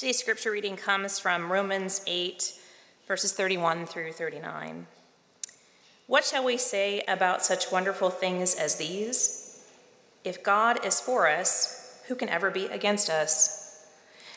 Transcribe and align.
Today's 0.00 0.18
scripture 0.18 0.52
reading 0.52 0.76
comes 0.76 1.18
from 1.18 1.52
Romans 1.52 2.00
8, 2.06 2.54
verses 3.06 3.34
31 3.34 3.84
through 3.84 4.12
39. 4.12 4.86
What 6.06 6.24
shall 6.24 6.42
we 6.42 6.56
say 6.56 7.02
about 7.06 7.44
such 7.44 7.70
wonderful 7.70 8.08
things 8.08 8.54
as 8.54 8.76
these? 8.76 9.62
If 10.24 10.42
God 10.42 10.86
is 10.86 11.02
for 11.02 11.28
us, 11.28 12.00
who 12.08 12.14
can 12.14 12.30
ever 12.30 12.50
be 12.50 12.64
against 12.64 13.10
us? 13.10 13.84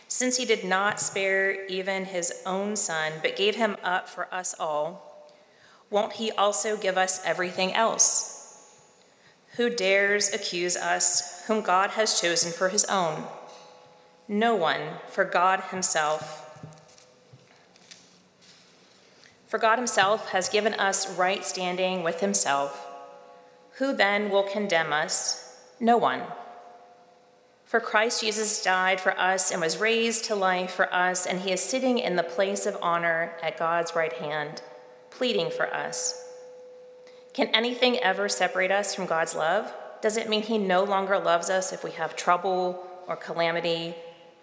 Since 0.10 0.36
he 0.36 0.44
did 0.44 0.65
not 0.65 1.00
spare 1.00 1.66
even 1.68 2.04
his 2.04 2.41
own 2.45 2.75
son, 2.75 3.14
but 3.21 3.38
gave 3.38 3.55
him 3.55 3.77
up 3.86 4.09
for 4.09 4.27
us 4.34 4.54
all, 4.59 5.32
won't 5.89 6.11
he 6.11 6.30
also 6.34 6.75
give 6.75 6.98
us 6.98 7.21
everything 7.23 7.73
else? 7.73 8.70
Who 9.55 9.70
dares 9.70 10.34
accuse 10.34 10.75
us, 10.75 11.45
whom 11.48 11.61
God 11.61 11.91
has 11.91 12.20
chosen 12.20 12.52
for 12.52 12.68
his 12.68 12.84
own? 12.84 13.23
No 14.28 14.55
one, 14.55 14.82
for 15.08 15.26
God 15.26 15.62
Himself. 15.71 16.39
For 19.47 19.57
God 19.57 19.78
Himself 19.78 20.30
has 20.30 20.50
given 20.50 20.74
us 20.74 21.18
right 21.18 21.43
standing 21.43 22.04
with 22.04 22.21
Himself. 22.21 22.88
Who 23.74 23.94
then 23.94 24.30
will 24.30 24.44
condemn 24.44 24.94
us? 24.94 25.60
No 25.80 25.97
one. 25.97 26.21
For 27.66 27.80
Christ 27.80 28.21
Jesus 28.21 28.64
died 28.64 29.02
for 29.02 29.18
us 29.20 29.52
and 29.52 29.60
was 29.60 29.80
raised 29.80 30.25
to 30.25 30.36
life 30.36 30.71
for 30.71 30.94
us, 30.94 31.25
and 31.25 31.42
He 31.42 31.52
is 31.52 31.60
sitting 31.60 31.97
in 31.97 32.16
the 32.16 32.23
place 32.23 32.66
of 32.66 32.78
honor 32.81 33.33
at 33.42 33.58
God's 33.58 33.95
right 33.95 34.14
hand, 34.14 34.61
pleading 35.09 35.50
for 35.50 35.73
us. 35.73 36.23
Can 37.33 37.47
anything 37.47 37.97
ever 37.97 38.30
separate 38.30 38.72
us 38.72 38.94
from 38.94 39.08
God's 39.08 39.36
love? 39.36 39.73
Does 40.02 40.17
it 40.17 40.30
mean 40.30 40.44
He 40.44 40.58
no 40.58 40.83
longer 40.83 41.17
loves 41.17 41.50
us 41.50 41.73
if 41.73 41.83
we 41.83 41.92
have 41.92 42.16
trouble 42.16 42.88
or 43.08 43.16
calamity 43.16 43.95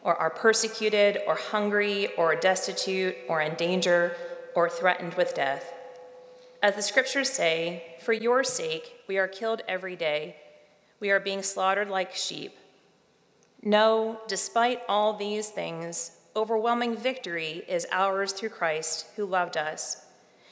or 0.02 0.16
are 0.16 0.30
persecuted, 0.30 1.20
or 1.26 1.34
hungry, 1.34 2.08
or 2.16 2.34
destitute, 2.34 3.16
or 3.28 3.40
in 3.40 3.54
danger, 3.54 4.16
or 4.54 4.68
threatened 4.68 5.14
with 5.14 5.34
death. 5.34 5.72
As 6.62 6.76
the 6.76 6.82
scriptures 6.82 7.30
say, 7.30 7.96
for 8.00 8.12
your 8.12 8.44
sake 8.44 9.02
we 9.06 9.18
are 9.18 9.28
killed 9.28 9.62
every 9.68 9.96
day, 9.96 10.36
we 11.00 11.10
are 11.10 11.20
being 11.20 11.42
slaughtered 11.42 11.88
like 11.88 12.14
sheep. 12.14 12.56
No, 13.62 14.20
despite 14.28 14.82
all 14.88 15.12
these 15.14 15.48
things, 15.48 16.12
overwhelming 16.36 16.96
victory 16.96 17.64
is 17.68 17.86
ours 17.90 18.32
through 18.32 18.50
Christ 18.50 19.06
who 19.16 19.24
loved 19.24 19.56
us. 19.56 20.04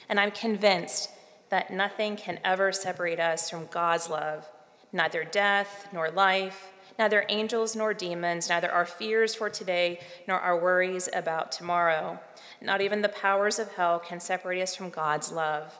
And 0.09 0.19
I'm 0.19 0.31
convinced 0.31 1.11
that 1.51 1.73
nothing 1.73 2.17
can 2.17 2.39
ever 2.45 2.73
separate 2.73 3.21
us 3.21 3.49
from 3.49 3.67
God's 3.67 4.11
love, 4.11 4.47
neither 4.93 5.25
death 5.25 5.89
nor 5.93 6.11
life 6.11 6.73
neither 6.99 7.25
angels 7.29 7.77
nor 7.77 7.95
demons, 7.95 8.49
neither 8.49 8.71
our 8.71 8.87
fears 8.87 9.35
for 9.35 9.49
today 9.49 10.01
nor 10.27 10.39
our 10.39 10.59
worries 10.59 11.09
about 11.15 11.53
tomorrow. 11.53 12.19
Not 12.61 12.81
even 12.81 13.03
the 13.03 13.09
powers 13.09 13.59
of 13.59 13.73
hell 13.73 13.99
can 13.99 14.21
separate 14.21 14.61
us 14.61 14.75
from 14.75 14.91
God's 14.91 15.31
love. 15.31 15.79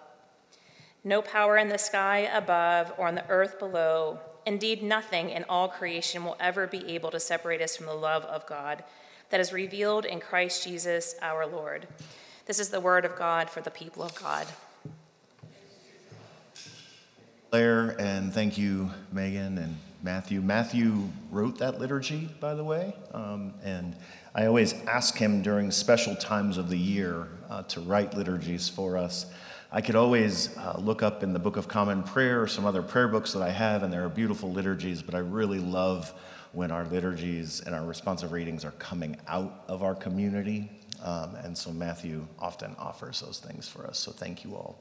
No 1.03 1.23
power 1.23 1.57
in 1.57 1.69
the 1.69 1.79
sky 1.79 2.29
above 2.33 2.93
or 2.99 3.09
on 3.09 3.15
the 3.15 3.29
earth 3.29 3.59
below, 3.59 4.21
indeed, 4.47 4.83
nothing 4.83 5.31
in 5.31 5.45
all 5.49 5.69
creation 5.69 6.25
will 6.25 6.37
ever 6.39 6.67
be 6.67 6.87
able 6.95 7.11
to 7.11 7.21
separate 7.21 7.61
us 7.61 7.77
from 7.77 7.87
the 7.87 7.95
love 7.95 8.25
of 8.25 8.47
God 8.47 8.85
that 9.31 9.41
is 9.41 9.53
revealed 9.53 10.05
in 10.05 10.21
Christ 10.21 10.65
Jesus 10.65 11.15
our 11.21 11.47
Lord. 11.47 11.87
This 12.47 12.59
is 12.59 12.71
the 12.71 12.81
word 12.81 13.05
of 13.05 13.17
God 13.17 13.51
for 13.51 13.61
the 13.61 13.71
people 13.71 14.03
of 14.03 14.15
God. 14.15 14.47
Claire, 17.51 17.97
and 17.99 18.33
thank 18.33 18.59
you, 18.59 18.91
Megan, 19.13 19.59
and 19.59 19.77
Matthew. 20.03 20.41
Matthew 20.41 21.09
wrote 21.33 21.59
that 21.59 21.81
liturgy, 21.81 22.29
by 22.39 22.55
the 22.55 22.63
way, 22.63 22.95
um, 23.13 23.53
and 23.65 23.97
I 24.33 24.47
always 24.47 24.73
ask 24.87 25.17
him 25.17 25.43
during 25.43 25.73
special 25.73 26.15
times 26.15 26.57
of 26.57 26.71
the 26.71 26.79
year 26.79 27.27
uh, 27.51 27.63
to 27.65 27.81
write 27.81 28.15
liturgies 28.15 28.69
for 28.69 28.97
us. 28.97 29.27
I 29.73 29.81
could 29.81 29.97
always 29.97 30.57
uh, 30.57 30.79
look 30.79 31.03
up 31.03 31.25
in 31.25 31.33
the 31.33 31.41
Book 31.41 31.57
of 31.57 31.67
Common 31.67 32.05
Prayer 32.05 32.41
or 32.41 32.47
some 32.47 32.65
other 32.65 32.81
prayer 32.81 33.09
books 33.09 33.33
that 33.33 33.43
I 33.43 33.51
have, 33.51 33.83
and 33.83 33.93
there 33.93 34.05
are 34.05 34.09
beautiful 34.09 34.53
liturgies, 34.53 35.03
but 35.03 35.17
I 35.17 35.19
really 35.19 35.59
love 35.59 36.15
when 36.53 36.71
our 36.71 36.85
liturgies 36.85 37.61
and 37.61 37.75
our 37.75 37.85
responsive 37.85 38.31
readings 38.31 38.65
are 38.65 38.71
coming 38.73 39.17
out 39.27 39.65
of 39.67 39.83
our 39.83 39.97
community. 39.97 40.71
Um, 41.03 41.35
and 41.35 41.59
so 41.59 41.73
Matthew 41.73 42.25
often 42.39 42.77
offers 42.79 43.21
those 43.21 43.41
things 43.41 43.69
for 43.69 43.85
us, 43.85 43.99
so 43.99 44.13
thank 44.13 44.45
you 44.45 44.55
all. 44.55 44.79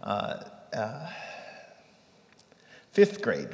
Uh, 0.00 0.44
uh 0.72 1.10
fifth 2.92 3.20
grade 3.20 3.48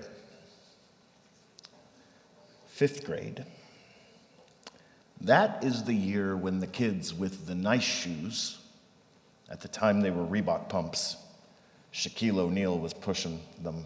fifth 2.81 3.05
grade. 3.05 3.45
That 5.21 5.63
is 5.63 5.85
the 5.85 5.93
year 5.93 6.35
when 6.35 6.61
the 6.61 6.67
kids 6.67 7.13
with 7.13 7.47
the 7.47 7.55
nice 7.55 7.83
shoes, 7.83 8.57
at 9.51 9.61
the 9.61 9.69
time 9.69 10.01
they 10.01 10.11
were 10.11 10.25
Reebok 10.25 10.71
pumps, 10.71 11.19
Shaquille 11.93 12.39
O'Neal 12.39 12.79
was 12.79 12.95
pushing 12.95 13.39
them. 13.63 13.85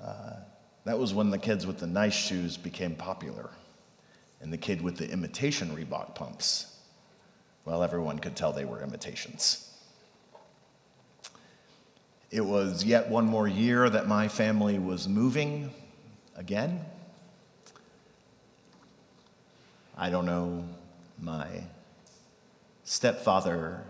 Uh, 0.00 0.32
that 0.86 0.98
was 0.98 1.14
when 1.14 1.30
the 1.30 1.38
kids 1.38 1.68
with 1.68 1.78
the 1.78 1.86
nice 1.86 2.16
shoes 2.16 2.56
became 2.56 2.96
popular. 2.96 3.48
And 4.40 4.52
the 4.52 4.58
kid 4.58 4.82
with 4.82 4.96
the 4.96 5.08
imitation 5.08 5.68
Reebok 5.68 6.16
pumps, 6.16 6.80
well, 7.64 7.84
everyone 7.84 8.18
could 8.18 8.34
tell 8.34 8.52
they 8.52 8.64
were 8.64 8.82
imitations. 8.82 9.72
It 12.32 12.44
was 12.44 12.82
yet 12.82 13.08
one 13.08 13.26
more 13.26 13.46
year 13.46 13.88
that 13.88 14.08
my 14.08 14.26
family 14.26 14.80
was 14.80 15.06
moving 15.06 15.72
again. 16.34 16.84
I 20.00 20.10
don't 20.10 20.26
know, 20.26 20.64
my 21.20 21.64
stepfather 22.84 23.82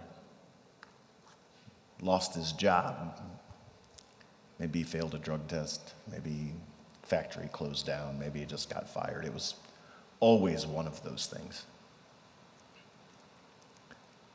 lost 2.00 2.34
his 2.34 2.52
job. 2.52 3.20
Maybe 4.58 4.78
he 4.78 4.84
failed 4.86 5.14
a 5.14 5.18
drug 5.18 5.46
test. 5.48 5.92
Maybe 6.10 6.52
factory 7.02 7.50
closed 7.52 7.84
down. 7.84 8.18
Maybe 8.18 8.40
he 8.40 8.46
just 8.46 8.70
got 8.70 8.88
fired. 8.88 9.26
It 9.26 9.34
was 9.34 9.56
always 10.18 10.66
one 10.66 10.86
of 10.86 11.02
those 11.02 11.26
things. 11.26 11.64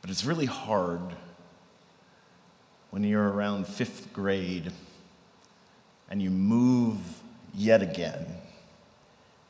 But 0.00 0.10
it's 0.10 0.24
really 0.24 0.46
hard 0.46 1.00
when 2.90 3.02
you're 3.02 3.30
around 3.30 3.66
fifth 3.66 4.12
grade 4.12 4.70
and 6.08 6.22
you 6.22 6.30
move 6.30 6.98
yet 7.52 7.82
again 7.82 8.26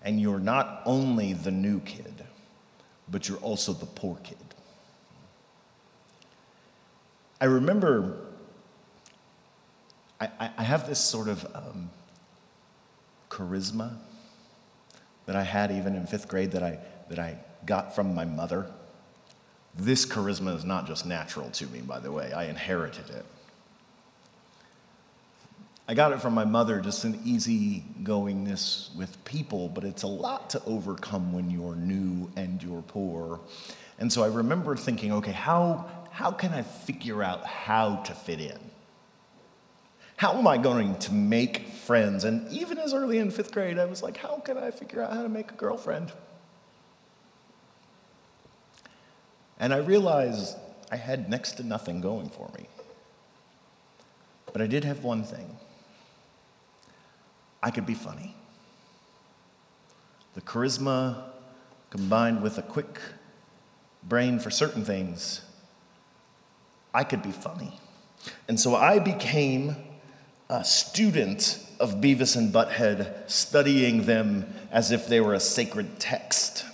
and 0.05 0.21
you're 0.21 0.39
not 0.39 0.83
only 0.85 1.33
the 1.33 1.51
new 1.51 1.81
kid, 1.81 2.14
but 3.11 3.29
you're 3.29 3.39
also 3.39 3.73
the 3.73 3.87
poor 3.87 4.17
kid. 4.23 4.39
I 7.41 7.47
remember 7.47 8.25
I, 10.21 10.51
I 10.57 10.63
have 10.63 10.87
this 10.87 11.01
sort 11.01 11.29
of 11.29 11.47
um, 11.55 11.91
charisma 13.31 13.97
that 15.27 15.37
I 15.37 15.43
had 15.43 15.71
even 15.71 15.95
in 15.95 16.07
fifth 16.07 16.29
grade 16.29 16.53
that 16.53 16.63
I, 16.63 16.79
that 17.09 17.19
I 17.19 17.39
got 17.67 17.95
from 17.95 18.15
my 18.15 18.25
mother. 18.25 18.71
This 19.75 20.07
charisma 20.07 20.57
is 20.57 20.65
not 20.65 20.87
just 20.87 21.05
natural 21.05 21.51
to 21.51 21.67
me, 21.67 21.81
by 21.81 21.99
the 21.99 22.13
way, 22.13 22.33
I 22.33 22.45
inherited 22.45 23.11
it. 23.11 23.25
I 25.87 25.93
got 25.93 26.13
it 26.13 26.23
from 26.23 26.33
my 26.33 26.47
mother, 26.47 26.81
just 26.81 27.05
an 27.05 27.21
easy 27.25 27.85
goingness 28.03 28.95
with 28.97 29.23
people, 29.25 29.69
but 29.69 29.85
it's 29.85 30.03
a 30.03 30.09
lot 30.09 30.49
to 30.51 30.65
overcome 30.65 31.33
when 31.33 31.51
you're 31.51 31.77
new 31.77 32.31
and 32.37 32.63
you're 32.63 32.83
poor. 32.83 33.41
And 33.99 34.11
so 34.11 34.23
I 34.23 34.29
remember 34.29 34.77
thinking, 34.77 35.13
okay, 35.13 35.33
how, 35.33 35.91
how 36.11 36.31
can 36.31 36.53
I 36.53 36.63
figure 36.63 37.23
out 37.23 37.45
how 37.45 37.97
to 37.97 38.15
fit 38.15 38.41
in? 38.41 38.59
How 40.17 40.39
am 40.39 40.47
I 40.47 40.57
going 40.57 40.97
to 41.01 41.13
make 41.13 41.69
friends? 41.69 42.25
And 42.25 42.51
even 42.51 42.79
as 42.79 42.95
early 42.95 43.19
in 43.19 43.31
fifth 43.31 43.53
grade, 43.53 43.79
I 43.79 43.85
was 43.85 44.03
like, 44.03 44.17
how 44.17 44.39
can 44.39 44.57
I 44.57 44.71
figure 44.71 45.03
out 45.03 45.13
how 45.13 45.23
to 45.23 45.29
make 45.29 45.51
a 45.51 45.55
girlfriend? 45.55 46.13
And 49.59 49.75
I 49.75 49.79
realized 49.79 50.57
I 50.91 50.97
had 50.97 51.29
next 51.29 51.53
to 51.53 51.63
nothing 51.63 52.01
going 52.01 52.31
for 52.31 52.51
me. 52.57 52.69
But 54.53 54.63
I 54.63 54.67
did 54.67 54.85
have 54.85 55.05
one 55.05 55.25
thing. 55.25 55.57
I 57.65 57.71
could 57.71 57.87
be 57.87 57.95
funny. 57.95 58.37
The 60.35 60.43
charisma 60.43 61.31
combined 61.89 62.43
with 62.43 62.59
a 62.59 62.63
quick 62.63 63.01
brain 64.03 64.39
for 64.39 64.51
certain 64.51 64.85
things, 64.85 65.41
I 66.93 67.05
could 67.05 67.23
be 67.23 67.33
funny. 67.33 67.81
And 68.49 68.61
so 68.61 68.77
I 68.77 68.99
became 68.99 69.77
a 70.51 70.63
student 70.63 71.59
of 71.81 72.03
Beavis 72.03 72.37
and 72.37 72.53
Butthead, 72.53 73.31
studying 73.31 74.05
them 74.05 74.45
as 74.71 74.91
if 74.91 75.07
they 75.07 75.23
were 75.23 75.33
a 75.33 75.41
sacred 75.41 75.99
text. 75.99 76.67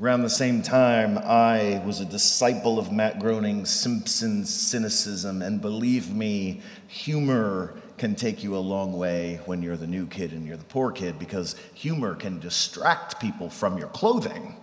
Around 0.00 0.22
the 0.22 0.30
same 0.30 0.62
time, 0.62 1.18
I 1.18 1.80
was 1.86 2.00
a 2.00 2.04
disciple 2.04 2.80
of 2.80 2.90
Matt 2.90 3.20
Groening's 3.20 3.70
Simpsons 3.70 4.52
cynicism, 4.52 5.42
and 5.42 5.60
believe 5.60 6.12
me, 6.12 6.62
humor 6.88 7.76
can 8.02 8.16
take 8.16 8.42
you 8.42 8.56
a 8.56 8.58
long 8.58 8.94
way 8.94 9.38
when 9.46 9.62
you're 9.62 9.76
the 9.76 9.86
new 9.86 10.08
kid 10.08 10.32
and 10.32 10.44
you're 10.44 10.56
the 10.56 10.64
poor 10.64 10.90
kid 10.90 11.20
because 11.20 11.54
humor 11.72 12.16
can 12.16 12.40
distract 12.40 13.20
people 13.20 13.48
from 13.48 13.78
your 13.78 13.86
clothing 13.90 14.56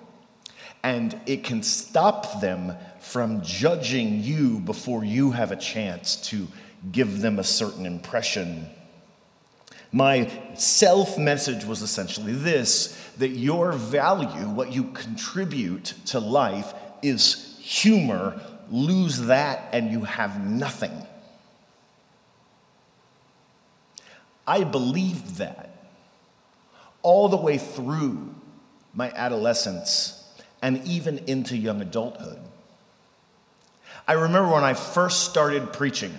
and 0.84 1.18
it 1.26 1.42
can 1.46 1.64
stop 1.64 2.42
them 2.42 2.76
from 3.00 3.42
judging 3.42 4.22
you 4.22 4.60
before 4.60 5.06
you 5.06 5.32
have 5.32 5.54
a 5.54 5.56
chance 5.56 6.18
to 6.18 6.50
give 6.92 7.22
them 7.22 7.40
a 7.40 7.44
certain 7.46 7.86
impression. 7.86 8.68
My 9.94 10.30
self 10.56 11.18
message 11.18 11.64
was 11.64 11.82
essentially 11.82 12.34
this 12.34 13.02
that 13.20 13.30
your 13.30 13.72
value, 13.72 14.50
what 14.50 14.74
you 14.74 14.92
contribute 14.92 15.94
to 16.08 16.20
life, 16.20 16.74
is 17.02 17.58
humor. 17.62 18.38
Lose 18.70 19.18
that 19.28 19.70
and 19.72 19.94
you 19.94 20.02
have 20.02 20.46
nothing. 20.46 21.06
I 24.50 24.64
believed 24.64 25.36
that 25.36 25.70
all 27.04 27.30
the 27.30 27.38
way 27.38 27.60
through 27.60 28.34
my 28.96 29.12
adolescence 29.12 30.28
and 30.60 30.84
even 30.88 31.20
into 31.28 31.56
young 31.56 31.82
adulthood. 31.82 32.40
I 34.08 34.14
remember 34.14 34.52
when 34.52 34.64
I 34.64 34.74
first 34.74 35.30
started 35.30 35.72
preaching, 35.72 36.16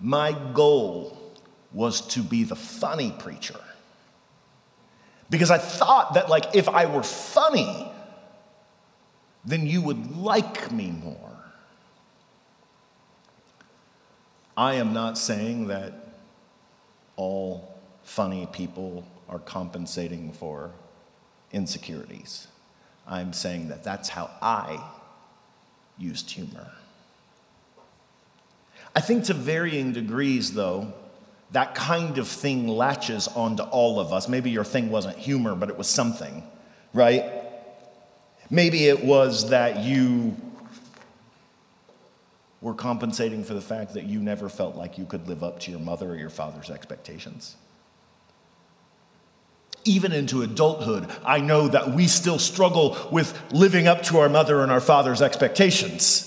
my 0.00 0.32
goal 0.52 1.16
was 1.72 2.00
to 2.08 2.20
be 2.20 2.42
the 2.42 2.56
funny 2.56 3.14
preacher. 3.16 3.60
Because 5.30 5.52
I 5.52 5.58
thought 5.58 6.14
that, 6.14 6.28
like, 6.28 6.56
if 6.56 6.68
I 6.68 6.86
were 6.86 7.04
funny, 7.04 7.88
then 9.44 9.68
you 9.68 9.82
would 9.82 10.16
like 10.16 10.72
me 10.72 10.90
more. 10.90 11.30
I 14.56 14.74
am 14.74 14.92
not 14.92 15.16
saying 15.16 15.68
that 15.68 15.99
all 17.20 17.68
funny 18.02 18.48
people 18.50 19.04
are 19.28 19.38
compensating 19.40 20.32
for 20.32 20.70
insecurities. 21.52 22.48
I'm 23.06 23.34
saying 23.34 23.68
that 23.68 23.84
that's 23.84 24.08
how 24.08 24.30
I 24.40 24.82
used 25.98 26.30
humor. 26.30 26.70
I 28.96 29.00
think 29.00 29.24
to 29.24 29.34
varying 29.34 29.92
degrees, 29.92 30.54
though, 30.54 30.94
that 31.50 31.74
kind 31.74 32.16
of 32.16 32.26
thing 32.26 32.66
latches 32.66 33.28
onto 33.28 33.64
all 33.64 34.00
of 34.00 34.14
us. 34.14 34.26
Maybe 34.26 34.50
your 34.50 34.64
thing 34.64 34.90
wasn't 34.90 35.18
humor, 35.18 35.54
but 35.54 35.68
it 35.68 35.76
was 35.76 35.88
something, 35.88 36.42
right? 36.94 37.24
Maybe 38.48 38.88
it 38.88 39.04
was 39.04 39.50
that 39.50 39.80
you 39.80 40.36
were 42.60 42.74
compensating 42.74 43.42
for 43.42 43.54
the 43.54 43.60
fact 43.60 43.94
that 43.94 44.04
you 44.04 44.20
never 44.20 44.48
felt 44.48 44.76
like 44.76 44.98
you 44.98 45.06
could 45.06 45.26
live 45.28 45.42
up 45.42 45.60
to 45.60 45.70
your 45.70 45.80
mother 45.80 46.10
or 46.10 46.16
your 46.16 46.30
father's 46.30 46.70
expectations 46.70 47.56
even 49.84 50.12
into 50.12 50.42
adulthood, 50.42 51.08
I 51.24 51.40
know 51.40 51.68
that 51.68 51.92
we 51.94 52.06
still 52.06 52.38
struggle 52.38 52.96
with 53.10 53.38
living 53.52 53.86
up 53.86 54.02
to 54.04 54.18
our 54.18 54.28
mother 54.28 54.62
and 54.62 54.70
our 54.70 54.80
father's 54.80 55.22
expectations. 55.22 56.26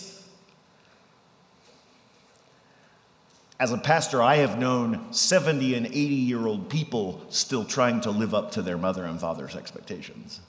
As 3.60 3.72
a 3.72 3.78
pastor, 3.78 4.22
I 4.22 4.38
have 4.38 4.58
known 4.58 5.14
70 5.14 5.76
and 5.76 5.86
80 5.86 6.00
year 6.00 6.46
old 6.46 6.70
people 6.70 7.22
still 7.30 7.64
trying 7.64 8.02
to 8.02 8.12
live 8.12 8.34
up 8.34 8.52
to 8.52 8.62
their 8.62 8.78
mother 8.78 9.06
and 9.06 9.20
father's 9.20 9.56
expectations. 9.56 10.42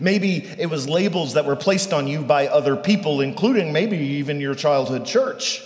Maybe 0.00 0.38
it 0.58 0.70
was 0.70 0.88
labels 0.88 1.34
that 1.34 1.44
were 1.44 1.56
placed 1.56 1.92
on 1.92 2.06
you 2.06 2.22
by 2.22 2.48
other 2.48 2.76
people, 2.76 3.20
including 3.20 3.72
maybe 3.72 3.96
even 3.96 4.40
your 4.40 4.54
childhood 4.54 5.04
church. 5.04 5.62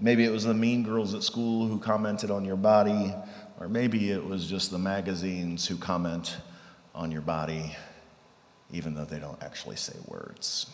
Maybe 0.00 0.24
it 0.24 0.30
was 0.30 0.44
the 0.44 0.54
mean 0.54 0.82
girls 0.82 1.14
at 1.14 1.22
school 1.22 1.66
who 1.66 1.78
commented 1.78 2.30
on 2.30 2.44
your 2.44 2.56
body, 2.56 3.14
or 3.58 3.68
maybe 3.68 4.10
it 4.10 4.24
was 4.24 4.48
just 4.48 4.70
the 4.70 4.78
magazines 4.78 5.66
who 5.66 5.76
comment 5.76 6.36
on 6.94 7.10
your 7.10 7.22
body, 7.22 7.74
even 8.70 8.94
though 8.94 9.04
they 9.04 9.18
don't 9.18 9.42
actually 9.42 9.76
say 9.76 9.94
words. 10.06 10.66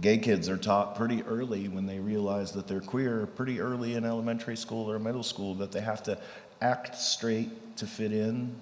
Gay 0.00 0.18
kids 0.18 0.48
are 0.48 0.56
taught 0.56 0.96
pretty 0.96 1.22
early 1.22 1.68
when 1.68 1.86
they 1.86 2.00
realize 2.00 2.52
that 2.52 2.66
they're 2.66 2.80
queer, 2.80 3.26
pretty 3.26 3.60
early 3.60 3.94
in 3.94 4.04
elementary 4.04 4.56
school 4.56 4.90
or 4.90 4.98
middle 4.98 5.22
school, 5.22 5.54
that 5.54 5.70
they 5.70 5.80
have 5.80 6.02
to 6.02 6.18
act 6.60 6.96
straight 6.96 7.76
to 7.76 7.86
fit 7.86 8.12
in. 8.12 8.54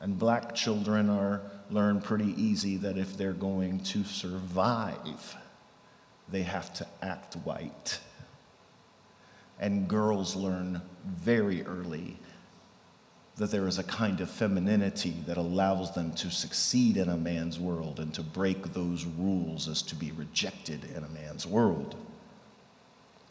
And 0.00 0.18
black 0.18 0.54
children 0.54 1.08
are 1.08 1.40
learn 1.70 2.00
pretty 2.00 2.34
easy 2.40 2.76
that 2.78 2.98
if 2.98 3.16
they're 3.16 3.32
going 3.32 3.80
to 3.80 4.04
survive, 4.04 5.36
they 6.28 6.42
have 6.42 6.72
to 6.74 6.86
act 7.00 7.34
white. 7.44 7.98
And 9.58 9.88
girls 9.88 10.36
learn 10.36 10.82
very 11.04 11.64
early 11.64 12.18
that 13.36 13.50
there 13.50 13.66
is 13.66 13.78
a 13.78 13.84
kind 13.84 14.20
of 14.20 14.30
femininity 14.30 15.14
that 15.26 15.36
allows 15.36 15.94
them 15.94 16.12
to 16.12 16.30
succeed 16.30 16.96
in 16.96 17.08
a 17.08 17.16
man's 17.16 17.58
world 17.58 18.00
and 18.00 18.14
to 18.14 18.22
break 18.22 18.72
those 18.72 19.04
rules 19.04 19.68
as 19.68 19.82
to 19.82 19.94
be 19.94 20.10
rejected 20.12 20.84
in 20.96 21.04
a 21.04 21.08
man's 21.08 21.46
world. 21.46 21.96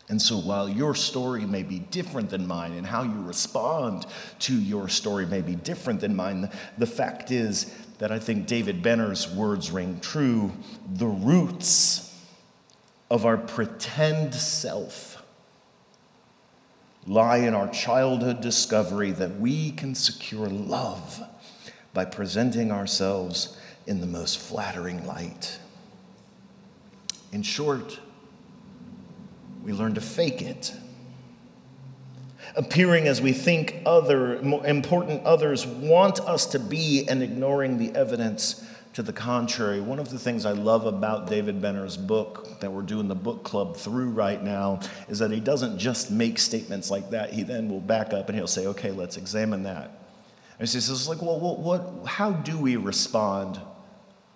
And 0.07 0.22
so, 0.22 0.38
while 0.38 0.69
your 0.69 0.94
story 0.94 1.46
may 1.48 1.63
be 1.63 1.80
different 1.80 2.30
than 2.30 2.46
mine 2.46 2.74
and 2.74 2.86
how 2.86 3.02
you 3.02 3.24
respond 3.24 4.06
to 4.42 4.54
your 4.54 4.88
story 4.88 5.25
may 5.25 5.42
be 5.42 5.56
different 5.56 6.00
than 6.00 6.16
mine, 6.16 6.51
the 6.78 6.86
fact 6.86 7.31
is 7.31 7.74
that 7.98 8.12
I 8.12 8.19
think 8.19 8.46
David 8.46 8.84
Benner's 8.84 9.28
words 9.28 9.72
ring 9.72 10.00
true. 10.01 10.51
The 10.94 11.08
roots 11.08 12.16
of 13.10 13.25
our 13.25 13.38
pretend 13.38 14.36
self 14.36 15.15
lie 17.07 17.38
in 17.38 17.54
our 17.54 17.68
childhood 17.68 18.42
discovery 18.42 19.12
that 19.12 19.40
we 19.40 19.72
can 19.72 19.94
secure 19.94 20.48
love 20.48 21.22
by 21.94 22.06
presenting 22.06 22.72
ourselves 22.72 23.57
in 23.88 24.02
the 24.02 24.07
most 24.07 24.40
flattering 24.40 25.06
light. 25.06 25.60
In 27.31 27.44
short, 27.44 28.00
we 29.63 29.74
learn 29.74 29.94
to 29.96 30.02
fake 30.02 30.42
it. 30.42 30.74
Appearing 32.56 33.08
as 33.08 33.22
we 33.22 33.34
think 33.34 33.81
other 33.86 34.38
important 34.66 35.24
others 35.25 35.66
want 35.66 36.19
us 36.22 36.46
to 36.48 36.60
be 36.60 37.06
and 37.08 37.22
ignoring 37.22 37.78
the 37.78 37.94
evidence 37.96 38.66
to 38.96 39.04
the 39.04 39.14
contrary. 39.14 39.82
One 39.82 40.00
of 40.00 40.10
the 40.10 40.18
things 40.18 40.46
I 40.46 40.54
love 40.54 40.86
about 40.86 41.28
David 41.28 41.62
Benner's 41.62 41.98
book 41.98 42.62
that 42.62 42.72
we're 42.72 42.82
doing 42.82 43.10
the 43.10 43.16
book 43.16 43.44
club 43.44 43.76
through 43.76 44.12
right 44.12 44.42
now 44.42 44.80
is 45.10 45.20
that 45.20 45.32
he 45.32 45.42
doesn't 45.42 45.78
just 45.78 46.12
make 46.12 46.40
statements 46.40 46.90
like 46.90 47.10
that. 47.10 47.34
He 47.34 47.44
then 47.44 47.70
will 47.70 47.82
back 47.82 48.14
up 48.14 48.30
and 48.30 48.38
he'll 48.38 48.48
say, 48.48 48.68
okay, 48.68 48.92
let's 48.92 49.18
examine 49.18 49.64
that. 49.64 49.92
And 50.58 50.70
he 50.70 50.80
says, 50.80 51.10
like, 51.10 51.22
well, 51.22 51.38
what, 51.38 51.60
what, 51.60 52.08
how 52.08 52.32
do 52.32 52.58
we 52.58 52.78
respond 52.78 53.60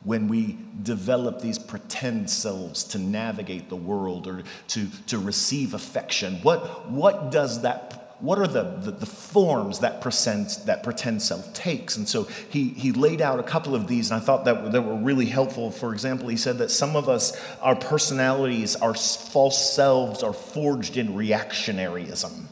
when 0.04 0.28
we 0.28 0.58
develop 0.84 1.40
these 1.40 1.58
pretend 1.58 2.30
selves 2.30 2.84
to 2.84 3.00
navigate 3.00 3.70
the 3.70 3.78
world 3.78 4.28
or 4.28 4.44
to, 4.68 4.88
to 5.08 5.20
receive 5.20 5.74
affection? 5.74 6.36
What, 6.42 6.92
what 6.92 7.32
does 7.32 7.62
that 7.62 8.09
what 8.20 8.38
are 8.38 8.48
the, 8.48 8.64
the, 8.82 8.92
the, 8.92 9.06
forms 9.06 9.80
that 9.80 10.02
pretend, 10.02 10.50
that 10.66 10.84
pretend 10.84 11.22
self 11.22 11.54
takes? 11.54 11.96
And 11.96 12.08
so 12.08 12.24
he, 12.50 12.70
he 12.70 12.92
laid 12.92 13.22
out 13.22 13.40
a 13.40 13.44
couple 13.44 13.76
of 13.76 13.88
these, 13.88 14.12
and 14.12 14.22
I 14.22 14.26
thought 14.26 14.44
that, 14.46 14.74
that 14.74 14.82
were 14.82 14.96
really 14.96 15.26
helpful. 15.26 15.72
For 15.72 15.94
example, 15.94 16.28
he 16.28 16.36
said 16.36 16.58
that 16.58 16.70
some 16.70 16.96
of 16.98 17.08
us, 17.08 17.40
our 17.62 17.76
personalities, 17.76 18.76
our 18.76 18.94
false 18.94 19.74
selves 19.74 20.22
are 20.22 20.34
forged 20.34 20.98
in 20.98 21.10
reactionaryism. 21.10 22.48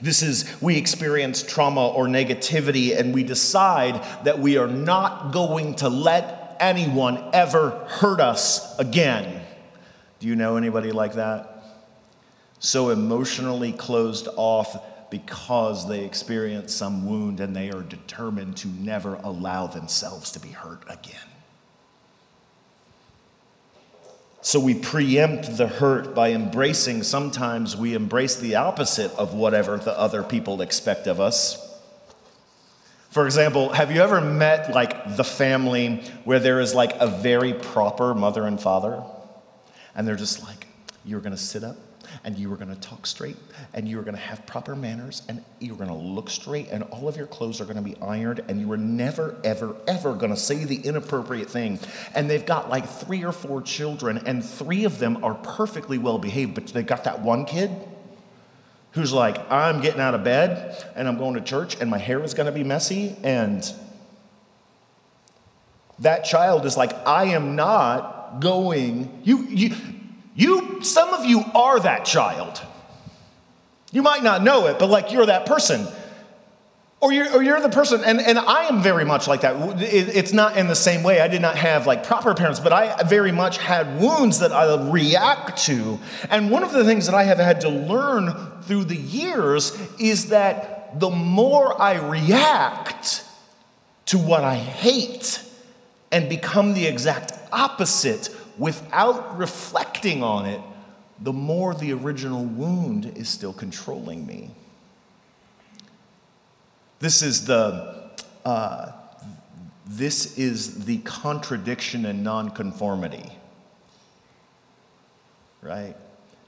This 0.00 0.22
is, 0.22 0.44
we 0.60 0.76
experience 0.76 1.42
trauma 1.42 1.88
or 1.88 2.06
negativity 2.06 2.96
and 2.98 3.14
we 3.14 3.24
decide 3.24 4.02
that 4.24 4.38
we 4.38 4.56
are 4.56 4.68
not 4.68 5.32
going 5.32 5.76
to 5.76 5.88
let 5.88 6.56
anyone 6.60 7.22
ever 7.32 7.70
hurt 7.88 8.20
us 8.20 8.78
again. 8.78 9.42
Do 10.20 10.28
you 10.28 10.36
know 10.36 10.56
anybody 10.56 10.92
like 10.92 11.14
that? 11.14 11.51
So 12.62 12.90
emotionally 12.90 13.72
closed 13.72 14.28
off 14.36 15.10
because 15.10 15.88
they 15.88 16.04
experience 16.04 16.72
some 16.72 17.04
wound 17.04 17.40
and 17.40 17.56
they 17.56 17.72
are 17.72 17.82
determined 17.82 18.56
to 18.58 18.68
never 18.68 19.16
allow 19.16 19.66
themselves 19.66 20.30
to 20.30 20.40
be 20.40 20.50
hurt 20.50 20.84
again. 20.84 21.28
So 24.42 24.60
we 24.60 24.74
preempt 24.74 25.56
the 25.56 25.66
hurt 25.66 26.14
by 26.14 26.30
embracing, 26.30 27.02
sometimes 27.02 27.76
we 27.76 27.94
embrace 27.94 28.36
the 28.36 28.54
opposite 28.54 29.10
of 29.16 29.34
whatever 29.34 29.76
the 29.76 29.98
other 29.98 30.22
people 30.22 30.62
expect 30.62 31.08
of 31.08 31.20
us. 31.20 31.58
For 33.10 33.26
example, 33.26 33.70
have 33.70 33.90
you 33.90 34.00
ever 34.02 34.20
met 34.20 34.72
like 34.72 35.16
the 35.16 35.24
family 35.24 35.96
where 36.22 36.38
there 36.38 36.60
is 36.60 36.76
like 36.76 36.94
a 37.00 37.08
very 37.08 37.54
proper 37.54 38.14
mother 38.14 38.46
and 38.46 38.60
father? 38.60 39.02
And 39.96 40.06
they're 40.06 40.14
just 40.14 40.44
like, 40.44 40.68
you're 41.04 41.20
gonna 41.20 41.36
sit 41.36 41.64
up 41.64 41.76
and 42.24 42.38
you 42.38 42.48
were 42.48 42.56
going 42.56 42.74
to 42.74 42.80
talk 42.80 43.06
straight 43.06 43.36
and 43.74 43.88
you 43.88 43.96
were 43.96 44.02
going 44.02 44.14
to 44.14 44.20
have 44.20 44.44
proper 44.46 44.74
manners 44.74 45.22
and 45.28 45.44
you 45.58 45.74
were 45.74 45.84
going 45.84 45.88
to 45.88 46.06
look 46.06 46.30
straight 46.30 46.68
and 46.70 46.82
all 46.84 47.08
of 47.08 47.16
your 47.16 47.26
clothes 47.26 47.60
are 47.60 47.64
going 47.64 47.76
to 47.76 47.82
be 47.82 47.96
ironed 48.00 48.40
and 48.48 48.60
you 48.60 48.68
were 48.68 48.76
never 48.76 49.36
ever 49.44 49.76
ever 49.86 50.14
going 50.14 50.30
to 50.32 50.36
say 50.36 50.64
the 50.64 50.76
inappropriate 50.76 51.48
thing. 51.48 51.78
And 52.14 52.28
they've 52.28 52.44
got 52.44 52.68
like 52.70 52.88
three 52.88 53.24
or 53.24 53.32
four 53.32 53.62
children 53.62 54.18
and 54.26 54.44
three 54.44 54.84
of 54.84 54.98
them 54.98 55.24
are 55.24 55.34
perfectly 55.34 55.98
well 55.98 56.18
behaved 56.18 56.54
but 56.54 56.66
they 56.68 56.82
got 56.82 57.04
that 57.04 57.20
one 57.20 57.44
kid 57.44 57.70
who's 58.92 59.12
like 59.12 59.38
i'm 59.50 59.80
getting 59.80 60.00
out 60.00 60.14
of 60.14 60.24
bed 60.24 60.84
and 60.94 61.08
i'm 61.08 61.18
going 61.18 61.34
to 61.34 61.40
church 61.40 61.76
and 61.80 61.90
my 61.90 61.98
hair 61.98 62.22
is 62.22 62.34
going 62.34 62.46
to 62.46 62.52
be 62.52 62.64
messy 62.64 63.16
and 63.22 63.72
that 65.98 66.24
child 66.24 66.64
is 66.66 66.76
like 66.76 66.92
i 67.06 67.24
am 67.24 67.56
not 67.56 68.40
going 68.40 69.20
you 69.24 69.44
you 69.48 69.74
you, 70.34 70.82
some 70.82 71.10
of 71.10 71.24
you 71.24 71.44
are 71.54 71.78
that 71.80 72.04
child. 72.04 72.60
You 73.92 74.02
might 74.02 74.22
not 74.22 74.42
know 74.42 74.66
it, 74.66 74.78
but 74.78 74.88
like 74.88 75.12
you're 75.12 75.26
that 75.26 75.46
person. 75.46 75.86
Or 77.00 77.12
you're, 77.12 77.34
or 77.34 77.42
you're 77.42 77.60
the 77.60 77.68
person, 77.68 78.04
and, 78.04 78.20
and 78.20 78.38
I 78.38 78.66
am 78.66 78.80
very 78.80 79.04
much 79.04 79.26
like 79.26 79.40
that. 79.40 79.82
It, 79.82 80.14
it's 80.14 80.32
not 80.32 80.56
in 80.56 80.68
the 80.68 80.76
same 80.76 81.02
way. 81.02 81.20
I 81.20 81.26
did 81.26 81.42
not 81.42 81.56
have 81.56 81.84
like 81.84 82.04
proper 82.04 82.32
parents, 82.32 82.60
but 82.60 82.72
I 82.72 83.02
very 83.02 83.32
much 83.32 83.58
had 83.58 84.00
wounds 84.00 84.38
that 84.38 84.52
I 84.52 84.88
react 84.88 85.64
to. 85.64 85.98
And 86.30 86.48
one 86.48 86.62
of 86.62 86.70
the 86.70 86.84
things 86.84 87.06
that 87.06 87.14
I 87.16 87.24
have 87.24 87.38
had 87.38 87.62
to 87.62 87.68
learn 87.68 88.62
through 88.62 88.84
the 88.84 88.96
years 88.96 89.76
is 89.98 90.28
that 90.28 91.00
the 91.00 91.10
more 91.10 91.80
I 91.80 91.94
react 91.94 93.24
to 94.06 94.18
what 94.18 94.44
I 94.44 94.54
hate 94.54 95.42
and 96.12 96.28
become 96.28 96.74
the 96.74 96.86
exact 96.86 97.32
opposite 97.52 98.28
without 98.62 99.36
reflecting 99.36 100.22
on 100.22 100.46
it, 100.46 100.60
the 101.18 101.32
more 101.32 101.74
the 101.74 101.92
original 101.92 102.44
wound 102.44 103.12
is 103.16 103.28
still 103.28 103.52
controlling 103.52 104.24
me. 104.24 104.52
This 107.00 107.22
is 107.22 107.44
the 107.44 108.08
uh, 108.44 108.92
this 109.84 110.38
is 110.38 110.84
the 110.84 110.98
contradiction 110.98 112.06
and 112.06 112.22
nonconformity. 112.22 113.32
Right? 115.60 115.96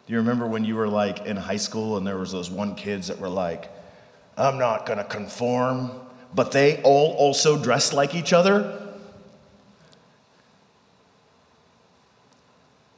Do 0.07 0.13
you 0.13 0.19
remember 0.19 0.47
when 0.47 0.65
you 0.65 0.77
were 0.77 0.89
like 0.89 1.27
in 1.27 1.37
high 1.37 1.57
school 1.57 1.97
and 1.97 2.07
there 2.07 2.17
was 2.17 2.31
those 2.31 2.49
one 2.49 2.77
kids 2.77 3.09
that 3.09 3.19
were 3.19 3.29
like, 3.29 3.69
I'm 4.37 4.57
not 4.57 4.87
gonna 4.87 5.03
conform, 5.03 5.91
but 6.33 6.53
they 6.53 6.81
all 6.83 7.15
also 7.15 7.61
dressed 7.61 7.93
like 7.93 8.15
each 8.15 8.33
other? 8.33 8.84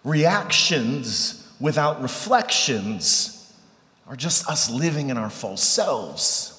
Reactions 0.07 1.53
without 1.59 2.01
reflections 2.01 3.53
are 4.07 4.15
just 4.15 4.49
us 4.49 4.71
living 4.71 5.11
in 5.11 5.19
our 5.19 5.29
false 5.29 5.65
selves. 5.65 6.53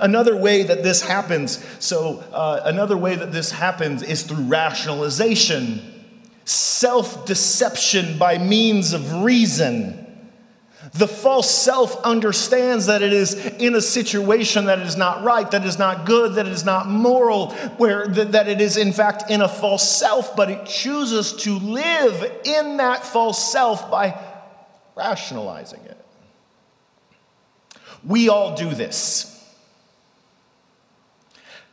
Another 0.00 0.36
way 0.36 0.64
that 0.64 0.82
this 0.82 1.02
happens, 1.02 1.64
so 1.78 2.18
uh, 2.32 2.62
another 2.64 2.96
way 2.96 3.14
that 3.14 3.30
this 3.30 3.52
happens 3.52 4.02
is 4.02 4.24
through 4.24 4.42
rationalization, 4.42 6.04
self 6.44 7.26
deception 7.26 8.18
by 8.18 8.38
means 8.38 8.92
of 8.92 9.22
reason. 9.22 10.05
The 10.98 11.08
false 11.08 11.50
self 11.50 12.02
understands 12.04 12.86
that 12.86 13.02
it 13.02 13.12
is 13.12 13.34
in 13.34 13.74
a 13.74 13.80
situation 13.80 14.66
that 14.66 14.78
is 14.78 14.96
not 14.96 15.22
right, 15.22 15.50
that 15.50 15.64
is 15.64 15.78
not 15.78 16.06
good, 16.06 16.34
that 16.34 16.46
is 16.46 16.64
not 16.64 16.88
moral, 16.88 17.50
where 17.76 18.06
that 18.06 18.48
it 18.48 18.60
is 18.60 18.76
in 18.76 18.92
fact 18.92 19.30
in 19.30 19.42
a 19.42 19.48
false 19.48 19.98
self, 19.98 20.34
but 20.36 20.50
it 20.50 20.64
chooses 20.64 21.34
to 21.44 21.58
live 21.58 22.40
in 22.44 22.78
that 22.78 23.04
false 23.04 23.52
self 23.52 23.90
by 23.90 24.18
rationalizing 24.96 25.80
it. 25.80 26.00
We 28.02 28.28
all 28.28 28.54
do 28.54 28.70
this. 28.70 29.32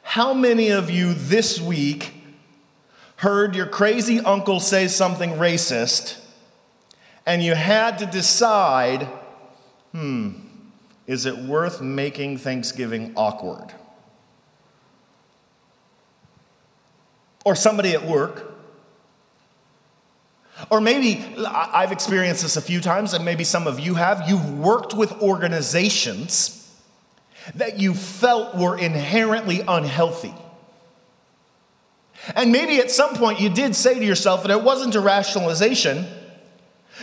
How 0.01 0.33
many 0.33 0.69
of 0.69 0.89
you 0.89 1.13
this 1.13 1.61
week 1.61 2.13
heard 3.17 3.55
your 3.55 3.67
crazy 3.67 4.19
uncle 4.19 4.59
say 4.59 4.87
something 4.87 5.31
racist? 5.31 6.19
And 7.25 7.43
you 7.43 7.55
had 7.55 7.99
to 7.99 8.05
decide 8.05 9.07
hmm, 9.91 10.31
is 11.05 11.25
it 11.25 11.37
worth 11.37 11.81
making 11.81 12.37
Thanksgiving 12.37 13.13
awkward? 13.15 13.73
Or 17.45 17.55
somebody 17.55 17.91
at 17.91 18.05
work. 18.05 18.51
Or 20.69 20.79
maybe 20.79 21.25
I've 21.45 21.91
experienced 21.91 22.43
this 22.43 22.55
a 22.55 22.61
few 22.61 22.79
times, 22.79 23.13
and 23.13 23.25
maybe 23.25 23.43
some 23.43 23.67
of 23.67 23.79
you 23.79 23.95
have. 23.95 24.29
You've 24.29 24.59
worked 24.59 24.93
with 24.93 25.11
organizations 25.21 26.59
that 27.55 27.79
you 27.79 27.93
felt 27.93 28.55
were 28.55 28.77
inherently 28.77 29.61
unhealthy. 29.67 30.33
And 32.35 32.53
maybe 32.53 32.77
at 32.79 32.89
some 32.89 33.15
point 33.15 33.41
you 33.41 33.49
did 33.49 33.75
say 33.75 33.99
to 33.99 34.05
yourself, 34.05 34.43
and 34.43 34.51
it 34.51 34.63
wasn't 34.63 34.95
a 34.95 35.01
rationalization 35.01 36.07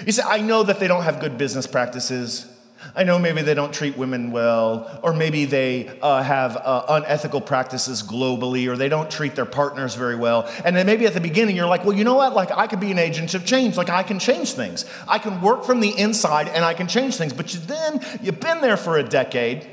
you 0.07 0.13
say, 0.13 0.23
I 0.27 0.41
know 0.41 0.63
that 0.63 0.81
they 0.81 0.89
don't 0.89 1.03
have 1.03 1.21
good 1.21 1.37
business 1.37 1.67
practices. 1.67 2.47
I 2.95 3.05
know 3.05 3.19
maybe 3.19 3.43
they 3.43 3.53
don't 3.53 3.75
treat 3.75 3.99
women 3.99 4.31
well, 4.31 5.01
or 5.03 5.13
maybe 5.13 5.45
they 5.45 5.89
uh, 6.01 6.23
have 6.23 6.57
uh, 6.57 6.87
unethical 6.89 7.43
practices 7.43 8.03
globally, 8.03 8.69
or 8.69 8.77
they 8.77 8.89
don't 8.89 9.11
treat 9.11 9.35
their 9.35 9.45
partners 9.45 9.95
very 9.97 10.17
well. 10.17 10.51
And 10.65 10.75
then 10.75 10.87
maybe 10.87 11.07
at 11.07 11.13
the 11.13 11.21
beginning 11.21 11.57
you're 11.57 11.67
like, 11.67 11.85
well, 11.85 11.97
you 11.97 12.05
know 12.05 12.15
what? 12.15 12.35
Like, 12.35 12.51
I 12.51 12.67
could 12.67 12.81
be 12.81 12.91
an 12.91 12.99
agent 12.99 13.35
of 13.35 13.45
change. 13.45 13.77
Like, 13.77 13.91
I 13.91 14.03
can 14.03 14.19
change 14.19 14.53
things. 14.53 14.87
I 15.07 15.19
can 15.19 15.43
work 15.43 15.65
from 15.65 15.81
the 15.81 15.91
inside 15.91 16.49
and 16.49 16.65
I 16.65 16.73
can 16.73 16.89
change 16.89 17.17
things. 17.17 17.35
But 17.35 17.53
you, 17.53 17.61
then 17.61 18.01
you've 18.23 18.41
been 18.41 18.63
there 18.63 18.79
for 18.79 18.97
a 18.97 19.03
decade, 19.03 19.67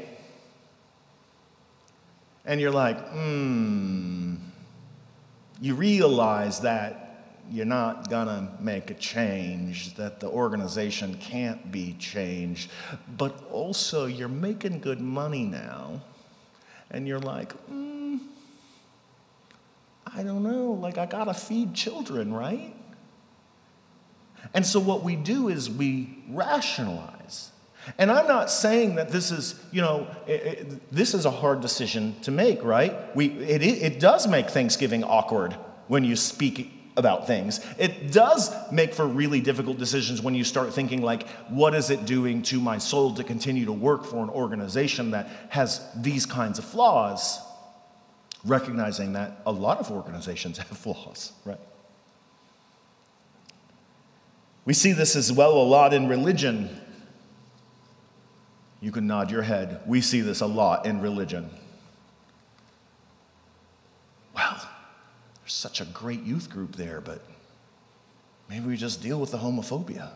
and 2.43 2.59
you're 2.59 2.71
like, 2.71 2.99
hmm. 3.09 4.35
You 5.59 5.73
realize 5.73 6.59
that 6.61 7.06
you're 7.51 7.65
not 7.65 8.09
going 8.09 8.27
to 8.27 8.47
make 8.59 8.89
a 8.89 8.93
change, 8.93 9.95
that 9.95 10.19
the 10.19 10.27
organization 10.27 11.17
can't 11.19 11.71
be 11.71 11.93
changed, 11.99 12.69
but 13.17 13.43
also 13.51 14.05
you're 14.05 14.27
making 14.27 14.79
good 14.79 15.01
money 15.01 15.43
now, 15.43 16.01
and 16.91 17.07
you're 17.07 17.19
like, 17.19 17.53
mm, 17.69 18.19
I 20.05 20.23
don't 20.23 20.43
know, 20.43 20.71
like 20.71 20.97
I 20.97 21.05
got 21.05 21.25
to 21.25 21.33
feed 21.33 21.73
children, 21.73 22.33
right? 22.33 22.73
And 24.53 24.65
so 24.65 24.79
what 24.79 25.03
we 25.03 25.15
do 25.15 25.49
is 25.49 25.69
we 25.69 26.23
rationalize. 26.29 27.51
And 27.97 28.11
I'm 28.11 28.27
not 28.27 28.51
saying 28.51 28.95
that 28.95 29.09
this 29.09 29.31
is, 29.31 29.61
you 29.71 29.81
know, 29.81 30.07
it, 30.25 30.31
it, 30.31 30.91
this 30.91 31.13
is 31.13 31.25
a 31.25 31.31
hard 31.31 31.61
decision 31.61 32.15
to 32.23 32.31
make, 32.31 32.63
right? 32.63 33.15
We, 33.15 33.27
it, 33.27 33.61
it 33.61 33.99
does 33.99 34.27
make 34.27 34.49
Thanksgiving 34.49 35.03
awkward 35.03 35.53
when 35.87 36.03
you 36.03 36.15
speak 36.15 36.76
about 36.97 37.27
things. 37.27 37.65
It 37.77 38.11
does 38.11 38.51
make 38.71 38.93
for 38.93 39.07
really 39.07 39.39
difficult 39.39 39.77
decisions 39.77 40.21
when 40.21 40.35
you 40.35 40.43
start 40.43 40.73
thinking 40.73 41.01
like, 41.01 41.29
what 41.47 41.73
is 41.73 41.89
it 41.91 42.05
doing 42.05 42.41
to 42.43 42.59
my 42.59 42.79
soul 42.79 43.13
to 43.13 43.23
continue 43.23 43.65
to 43.65 43.71
work 43.71 44.03
for 44.03 44.23
an 44.23 44.29
organization 44.29 45.11
that 45.11 45.29
has 45.49 45.79
these 45.95 46.25
kinds 46.25 46.59
of 46.59 46.65
flaws? 46.65 47.39
Recognizing 48.43 49.13
that 49.13 49.41
a 49.45 49.51
lot 49.51 49.79
of 49.79 49.91
organizations 49.91 50.57
have 50.57 50.67
flaws, 50.67 51.31
right? 51.45 51.59
We 54.65 54.73
see 54.73 54.91
this 54.91 55.15
as 55.15 55.31
well 55.31 55.53
a 55.53 55.63
lot 55.63 55.93
in 55.93 56.09
religion. 56.09 56.81
You 58.81 58.91
can 58.91 59.07
nod 59.07 59.31
your 59.31 59.43
head. 59.43 59.81
We 59.85 60.01
see 60.01 60.21
this 60.21 60.41
a 60.41 60.45
lot 60.45 60.85
in 60.85 60.99
religion. 60.99 61.49
There's 65.46 65.46
such 65.57 65.81
a 65.81 65.85
great 65.85 66.23
youth 66.23 66.49
group 66.49 66.75
there, 66.75 67.01
but 67.01 67.21
maybe 68.49 68.67
we 68.67 68.77
just 68.77 69.01
deal 69.01 69.19
with 69.19 69.31
the 69.31 69.39
homophobia. 69.39 70.09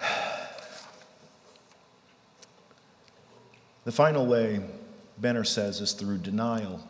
The 3.84 3.92
final 3.92 4.26
way, 4.26 4.60
Benner 5.16 5.42
says, 5.42 5.80
is 5.80 5.92
through 5.92 6.18
denial. 6.18 6.86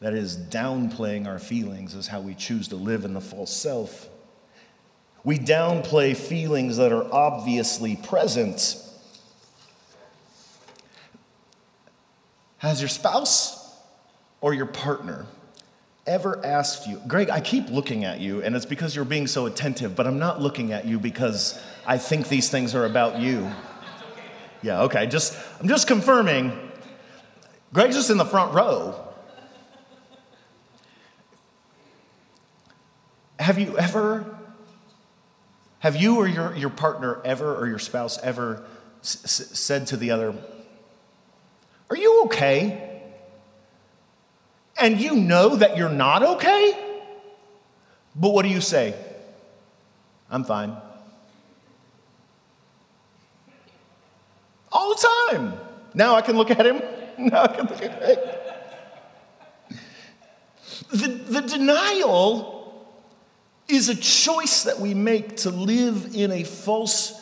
That 0.00 0.14
is, 0.14 0.36
downplaying 0.36 1.28
our 1.28 1.38
feelings 1.38 1.94
is 1.94 2.08
how 2.08 2.20
we 2.20 2.34
choose 2.34 2.68
to 2.68 2.76
live 2.76 3.04
in 3.04 3.14
the 3.14 3.20
false 3.20 3.52
self. 3.52 4.08
We 5.22 5.38
downplay 5.38 6.16
feelings 6.16 6.76
that 6.78 6.92
are 6.92 7.10
obviously 7.12 7.96
present 7.96 8.82
Has 12.66 12.80
your 12.80 12.88
spouse 12.88 13.72
or 14.40 14.52
your 14.52 14.66
partner 14.66 15.26
ever 16.04 16.44
asked 16.44 16.88
you, 16.88 17.00
Greg, 17.06 17.30
I 17.30 17.40
keep 17.40 17.70
looking 17.70 18.04
at 18.04 18.18
you, 18.18 18.42
and 18.42 18.56
it's 18.56 18.66
because 18.66 18.96
you're 18.96 19.04
being 19.04 19.28
so 19.28 19.46
attentive, 19.46 19.94
but 19.94 20.04
I'm 20.04 20.18
not 20.18 20.40
looking 20.40 20.72
at 20.72 20.84
you 20.84 20.98
because 20.98 21.62
I 21.86 21.96
think 21.98 22.28
these 22.28 22.50
things 22.50 22.74
are 22.74 22.84
about 22.84 23.20
you. 23.20 23.48
Yeah, 24.62 24.82
okay, 24.82 25.06
just 25.06 25.38
I'm 25.60 25.68
just 25.68 25.86
confirming. 25.86 26.58
Greg's 27.72 27.94
just 27.94 28.10
in 28.10 28.18
the 28.18 28.24
front 28.24 28.52
row. 28.52 29.00
have 33.38 33.60
you 33.60 33.78
ever, 33.78 34.38
have 35.78 35.94
you 35.94 36.16
or 36.16 36.26
your, 36.26 36.52
your 36.56 36.70
partner 36.70 37.20
ever, 37.24 37.54
or 37.54 37.68
your 37.68 37.78
spouse 37.78 38.18
ever 38.24 38.66
s- 39.02 39.22
s- 39.24 39.56
said 39.56 39.86
to 39.86 39.96
the 39.96 40.10
other, 40.10 40.34
Are 41.90 41.96
you 41.96 42.24
okay? 42.24 43.02
And 44.78 45.00
you 45.00 45.16
know 45.16 45.56
that 45.56 45.76
you're 45.76 45.88
not 45.88 46.22
okay? 46.22 46.76
But 48.14 48.30
what 48.30 48.42
do 48.42 48.48
you 48.48 48.60
say? 48.60 48.94
I'm 50.30 50.44
fine. 50.44 50.76
All 54.72 54.94
the 54.94 55.08
time. 55.30 55.54
Now 55.94 56.14
I 56.14 56.22
can 56.22 56.36
look 56.36 56.50
at 56.50 56.66
him. 56.66 56.82
Now 57.18 57.44
I 57.44 57.46
can 57.46 57.64
look 57.64 57.80
at 57.80 58.02
him. 58.02 58.18
The, 60.90 61.08
the 61.08 61.40
denial 61.40 62.86
is 63.68 63.88
a 63.88 63.94
choice 63.94 64.64
that 64.64 64.78
we 64.78 64.92
make 64.92 65.38
to 65.38 65.50
live 65.50 66.14
in 66.14 66.30
a 66.30 66.44
false 66.44 67.18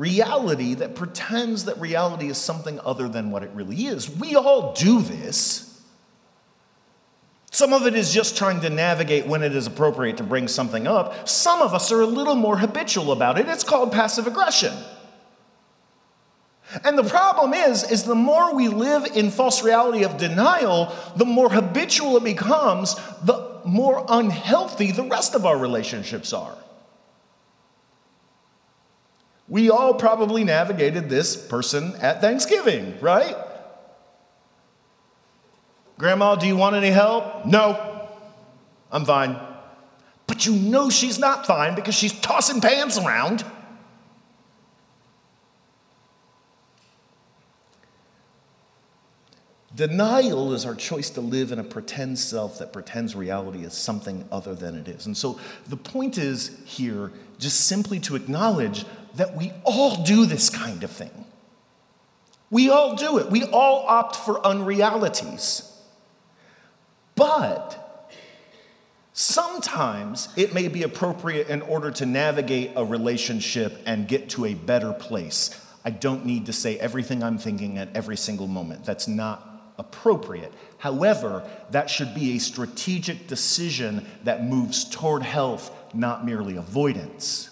reality 0.00 0.72
that 0.72 0.94
pretends 0.94 1.66
that 1.66 1.78
reality 1.78 2.28
is 2.28 2.38
something 2.38 2.80
other 2.80 3.06
than 3.06 3.30
what 3.30 3.42
it 3.42 3.50
really 3.52 3.84
is. 3.86 4.08
We 4.08 4.34
all 4.34 4.72
do 4.72 5.02
this. 5.02 5.66
Some 7.50 7.74
of 7.74 7.86
it 7.86 7.94
is 7.94 8.10
just 8.14 8.38
trying 8.38 8.62
to 8.62 8.70
navigate 8.70 9.26
when 9.26 9.42
it 9.42 9.54
is 9.54 9.66
appropriate 9.66 10.16
to 10.16 10.22
bring 10.22 10.48
something 10.48 10.86
up. 10.86 11.28
Some 11.28 11.60
of 11.60 11.74
us 11.74 11.92
are 11.92 12.00
a 12.00 12.06
little 12.06 12.34
more 12.34 12.56
habitual 12.56 13.12
about 13.12 13.38
it. 13.38 13.46
It's 13.46 13.62
called 13.62 13.92
passive 13.92 14.26
aggression. 14.26 14.72
And 16.82 16.96
the 16.96 17.04
problem 17.04 17.52
is 17.52 17.82
is 17.90 18.04
the 18.04 18.14
more 18.14 18.54
we 18.54 18.68
live 18.68 19.04
in 19.14 19.30
false 19.30 19.62
reality 19.62 20.04
of 20.04 20.16
denial, 20.16 20.96
the 21.16 21.26
more 21.26 21.50
habitual 21.50 22.16
it 22.16 22.24
becomes, 22.24 22.94
the 23.22 23.60
more 23.66 24.06
unhealthy 24.08 24.92
the 24.92 25.02
rest 25.02 25.34
of 25.34 25.44
our 25.44 25.58
relationships 25.58 26.32
are. 26.32 26.56
We 29.50 29.68
all 29.68 29.94
probably 29.94 30.44
navigated 30.44 31.10
this 31.10 31.36
person 31.36 31.96
at 31.96 32.20
Thanksgiving, 32.20 32.96
right? 33.00 33.36
Grandma, 35.98 36.36
do 36.36 36.46
you 36.46 36.56
want 36.56 36.76
any 36.76 36.90
help? 36.90 37.44
No, 37.44 38.08
I'm 38.92 39.04
fine. 39.04 39.36
But 40.28 40.46
you 40.46 40.54
know 40.54 40.88
she's 40.88 41.18
not 41.18 41.46
fine 41.46 41.74
because 41.74 41.96
she's 41.96 42.12
tossing 42.20 42.60
pans 42.60 42.96
around. 42.96 43.44
Denial 49.74 50.52
is 50.52 50.64
our 50.64 50.74
choice 50.76 51.10
to 51.10 51.20
live 51.20 51.50
in 51.50 51.58
a 51.58 51.64
pretend 51.64 52.18
self 52.20 52.58
that 52.58 52.72
pretends 52.72 53.16
reality 53.16 53.64
is 53.64 53.72
something 53.72 54.28
other 54.30 54.54
than 54.54 54.76
it 54.76 54.86
is. 54.86 55.06
And 55.06 55.16
so 55.16 55.40
the 55.68 55.76
point 55.76 56.18
is 56.18 56.56
here 56.66 57.10
just 57.38 57.66
simply 57.66 57.98
to 58.00 58.14
acknowledge 58.14 58.84
that 59.16 59.36
we 59.36 59.52
all 59.64 60.02
do 60.04 60.26
this 60.26 60.50
kind 60.50 60.84
of 60.84 60.90
thing. 60.90 61.24
We 62.50 62.68
all 62.68 62.96
do 62.96 63.18
it. 63.18 63.30
We 63.30 63.44
all 63.44 63.84
opt 63.86 64.16
for 64.16 64.40
unrealities. 64.42 65.62
But 67.14 68.10
sometimes 69.12 70.28
it 70.36 70.54
may 70.54 70.68
be 70.68 70.82
appropriate 70.82 71.48
in 71.48 71.62
order 71.62 71.90
to 71.92 72.06
navigate 72.06 72.72
a 72.76 72.84
relationship 72.84 73.78
and 73.86 74.08
get 74.08 74.30
to 74.30 74.46
a 74.46 74.54
better 74.54 74.92
place. 74.92 75.50
I 75.84 75.90
don't 75.90 76.26
need 76.26 76.46
to 76.46 76.52
say 76.52 76.78
everything 76.78 77.22
I'm 77.22 77.38
thinking 77.38 77.78
at 77.78 77.94
every 77.94 78.16
single 78.16 78.46
moment. 78.46 78.84
That's 78.84 79.06
not 79.06 79.74
appropriate. 79.78 80.52
However, 80.78 81.48
that 81.70 81.88
should 81.88 82.14
be 82.14 82.36
a 82.36 82.38
strategic 82.38 83.26
decision 83.26 84.06
that 84.24 84.44
moves 84.44 84.84
toward 84.84 85.22
health, 85.22 85.70
not 85.94 86.24
merely 86.24 86.56
avoidance. 86.56 87.49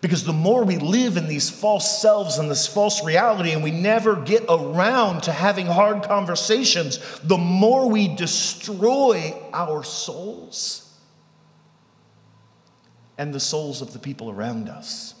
Because 0.00 0.24
the 0.24 0.32
more 0.32 0.64
we 0.64 0.78
live 0.78 1.16
in 1.16 1.26
these 1.26 1.50
false 1.50 2.00
selves 2.00 2.38
and 2.38 2.50
this 2.50 2.66
false 2.66 3.04
reality, 3.04 3.50
and 3.50 3.62
we 3.62 3.70
never 3.70 4.16
get 4.16 4.44
around 4.48 5.24
to 5.24 5.32
having 5.32 5.66
hard 5.66 6.04
conversations, 6.04 6.98
the 7.24 7.36
more 7.36 7.88
we 7.88 8.08
destroy 8.14 9.34
our 9.52 9.82
souls 9.82 10.86
and 13.18 13.34
the 13.34 13.40
souls 13.40 13.82
of 13.82 13.92
the 13.92 13.98
people 13.98 14.30
around 14.30 14.68
us. 14.68 15.14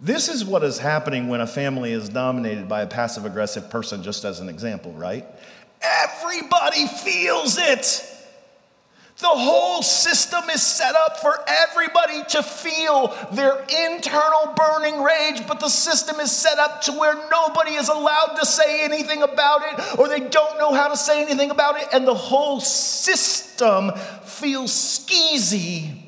This 0.00 0.28
is 0.28 0.44
what 0.44 0.62
is 0.62 0.78
happening 0.78 1.28
when 1.28 1.40
a 1.40 1.46
family 1.46 1.92
is 1.92 2.08
dominated 2.08 2.68
by 2.68 2.82
a 2.82 2.86
passive 2.86 3.24
aggressive 3.24 3.68
person, 3.68 4.02
just 4.02 4.24
as 4.24 4.38
an 4.38 4.48
example, 4.48 4.92
right? 4.92 5.26
Everybody 5.82 6.86
feels 6.86 7.58
it. 7.58 8.07
The 9.20 9.26
whole 9.26 9.82
system 9.82 10.48
is 10.48 10.62
set 10.62 10.94
up 10.94 11.18
for 11.18 11.42
everybody 11.46 12.22
to 12.30 12.42
feel 12.42 13.16
their 13.32 13.64
internal 13.88 14.54
burning 14.54 15.02
rage, 15.02 15.46
but 15.46 15.58
the 15.58 15.68
system 15.68 16.20
is 16.20 16.30
set 16.30 16.58
up 16.58 16.82
to 16.82 16.92
where 16.92 17.14
nobody 17.28 17.72
is 17.72 17.88
allowed 17.88 18.36
to 18.38 18.46
say 18.46 18.84
anything 18.84 19.22
about 19.22 19.62
it, 19.62 19.98
or 19.98 20.08
they 20.08 20.20
don't 20.20 20.58
know 20.58 20.72
how 20.72 20.88
to 20.88 20.96
say 20.96 21.20
anything 21.22 21.50
about 21.50 21.80
it, 21.82 21.88
and 21.92 22.06
the 22.06 22.14
whole 22.14 22.60
system 22.60 23.90
feels 24.24 24.70
skeezy, 24.70 26.00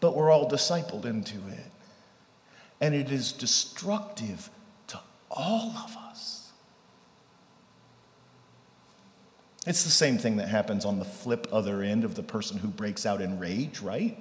but 0.00 0.16
we're 0.16 0.30
all 0.30 0.48
discipled 0.48 1.04
into 1.04 1.36
it 1.48 1.68
and 2.80 2.94
it 2.94 3.10
is 3.10 3.32
destructive 3.32 4.50
to 4.88 5.00
all 5.30 5.70
of 5.84 5.96
us. 5.96 6.07
It's 9.68 9.84
the 9.84 9.90
same 9.90 10.16
thing 10.16 10.36
that 10.36 10.48
happens 10.48 10.86
on 10.86 10.98
the 10.98 11.04
flip 11.04 11.46
other 11.52 11.82
end 11.82 12.02
of 12.04 12.14
the 12.14 12.22
person 12.22 12.56
who 12.56 12.68
breaks 12.68 13.04
out 13.04 13.20
in 13.20 13.38
rage, 13.38 13.80
right? 13.80 14.18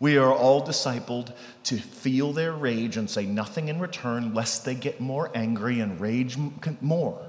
We 0.00 0.16
are 0.16 0.32
all 0.32 0.66
discipled 0.66 1.34
to 1.64 1.76
feel 1.76 2.32
their 2.32 2.52
rage 2.52 2.96
and 2.96 3.10
say 3.10 3.26
nothing 3.26 3.68
in 3.68 3.78
return, 3.78 4.32
lest 4.32 4.64
they 4.64 4.74
get 4.74 5.02
more 5.02 5.30
angry 5.34 5.80
and 5.80 6.00
rage 6.00 6.38
more. 6.80 7.20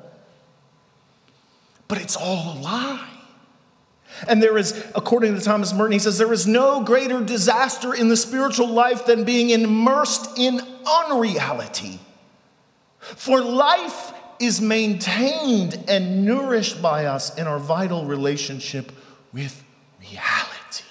But 1.89 1.99
it's 1.99 2.15
all 2.15 2.57
a 2.57 2.59
lie. 2.61 3.09
And 4.29 4.41
there 4.41 4.57
is, 4.57 4.71
according 4.95 5.35
to 5.35 5.41
Thomas 5.41 5.73
Merton, 5.73 5.91
he 5.91 5.99
says, 5.99 6.17
there 6.17 6.31
is 6.31 6.47
no 6.47 6.85
greater 6.85 7.21
disaster 7.21 7.93
in 7.93 8.07
the 8.07 8.15
spiritual 8.15 8.69
life 8.69 9.05
than 9.05 9.25
being 9.25 9.49
immersed 9.49 10.37
in 10.37 10.61
unreality. 10.85 11.99
For 12.99 13.41
life 13.41 14.13
is 14.41 14.59
maintained 14.59 15.83
and 15.87 16.25
nourished 16.25 16.81
by 16.81 17.05
us 17.05 17.37
in 17.37 17.47
our 17.47 17.59
vital 17.59 18.05
relationship 18.05 18.91
with 19.31 19.63
reality. 19.99 20.83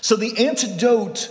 So 0.00 0.16
the 0.16 0.46
antidote 0.46 1.28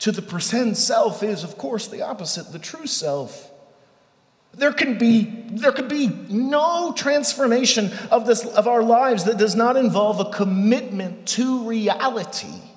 to 0.00 0.12
the 0.12 0.22
pretend 0.22 0.76
self 0.76 1.22
is, 1.22 1.44
of 1.44 1.58
course, 1.58 1.86
the 1.88 2.02
opposite, 2.02 2.52
the 2.52 2.58
true 2.58 2.86
self. 2.86 3.50
There 4.52 4.72
can 4.72 4.98
be, 4.98 5.22
there 5.50 5.70
could 5.70 5.88
be 5.88 6.08
no 6.28 6.92
transformation 6.96 7.92
of, 8.10 8.26
this, 8.26 8.44
of 8.44 8.66
our 8.66 8.82
lives 8.82 9.24
that 9.24 9.38
does 9.38 9.54
not 9.54 9.76
involve 9.76 10.18
a 10.18 10.30
commitment 10.30 11.28
to 11.28 11.68
reality. 11.68 12.69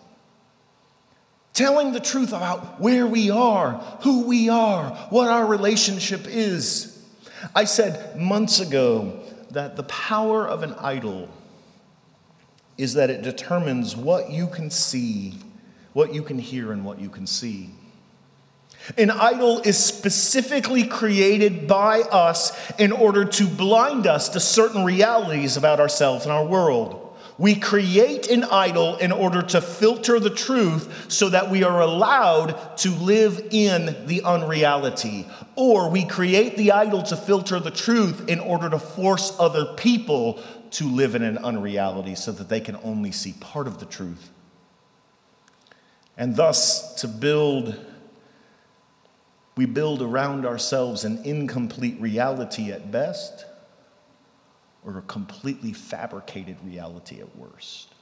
Telling 1.54 1.92
the 1.92 2.00
truth 2.00 2.30
about 2.30 2.82
where 2.82 3.06
we 3.06 3.30
are, 3.30 3.74
who 4.02 4.26
we 4.26 4.50
are, 4.50 4.90
what 5.10 5.30
our 5.30 5.46
relationship 5.46 6.26
is. 6.28 7.00
I 7.56 7.66
said 7.66 8.20
months 8.20 8.60
ago 8.60 9.20
that 9.52 9.76
the 9.76 9.84
power 9.84 10.48
of 10.48 10.64
an 10.64 10.74
idol 10.80 11.30
is 12.78 12.96
that 12.96 13.12
it 13.12 13.22
determines 13.22 13.96
what 13.96 14.32
you 14.32 14.48
can 14.48 14.72
see, 14.72 15.36
what 15.94 16.14
you 16.14 16.24
can 16.24 16.40
hear, 16.40 16.72
and 16.72 16.84
what 16.84 17.00
you 17.00 17.10
can 17.10 17.28
see. 17.28 17.70
An 18.98 19.12
idol 19.12 19.60
is 19.60 19.78
specifically 19.78 20.86
created 20.86 21.68
by 21.68 22.02
us 22.02 22.52
in 22.80 22.92
order 22.92 23.26
to 23.26 23.48
blind 23.48 24.08
us 24.08 24.30
to 24.30 24.40
certain 24.40 24.84
realities 24.84 25.56
about 25.56 25.80
ourselves 25.80 26.26
and 26.26 26.34
our 26.34 26.46
world. 26.46 27.03
We 27.38 27.56
create 27.56 28.30
an 28.30 28.44
idol 28.44 28.98
in 28.98 29.12
order 29.12 29.42
to 29.42 29.62
filter 29.62 30.20
the 30.20 30.30
truth 30.30 31.12
so 31.12 31.30
that 31.30 31.50
we 31.50 31.64
are 31.64 31.82
allowed 31.82 32.78
to 32.78 32.92
live 32.92 33.48
in 33.52 34.06
the 34.06 34.22
unreality. 34.24 35.28
Or 35.56 35.90
we 35.90 36.06
create 36.06 36.58
the 36.58 36.72
idol 36.72 37.04
to 37.04 37.18
filter 37.18 37.60
the 37.60 37.72
truth 37.72 38.30
in 38.30 38.40
order 38.40 38.70
to 38.70 38.80
force 38.80 39.36
other 39.40 39.74
people 39.74 40.42
to 40.72 40.88
live 40.88 41.16
in 41.16 41.24
an 41.24 41.38
unreality 41.40 42.16
so 42.16 42.32
that 42.32 42.50
they 42.50 42.60
can 42.60 42.78
only 42.84 43.12
see 43.12 43.34
part 43.40 43.68
of 43.68 43.80
the 43.80 43.86
truth. 43.86 44.30
And 46.18 46.36
thus, 46.36 46.94
to 47.02 47.08
build 47.08 47.80
we 49.56 49.66
build 49.66 50.02
around 50.02 50.46
ourselves 50.46 51.04
an 51.04 51.24
incomplete 51.24 52.00
reality 52.00 52.72
at 52.72 52.92
best, 52.92 53.46
or 54.86 54.98
a 54.98 55.02
completely 55.04 55.74
fabricated 55.74 56.58
reality 56.64 57.20
at 57.20 57.36
worst. 57.38 57.94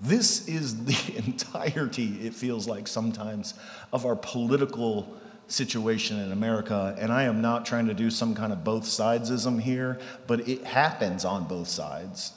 This 0.00 0.48
is 0.48 0.84
the 0.84 1.16
entirety, 1.26 2.26
it 2.26 2.34
feels 2.34 2.66
like 2.66 2.88
sometimes, 2.88 3.54
of 3.92 4.04
our 4.04 4.16
political 4.16 5.16
situation 5.46 6.18
in 6.18 6.32
America, 6.32 6.96
and 6.98 7.12
I 7.12 7.24
am 7.24 7.40
not 7.40 7.66
trying 7.66 7.86
to 7.86 7.94
do 7.94 8.10
some 8.10 8.34
kind 8.34 8.52
of 8.52 8.64
both 8.64 8.84
sidesism 8.84 9.60
here, 9.60 9.98
but 10.26 10.48
it 10.48 10.64
happens 10.64 11.24
on 11.24 11.44
both 11.44 11.68
sides. 11.68 12.32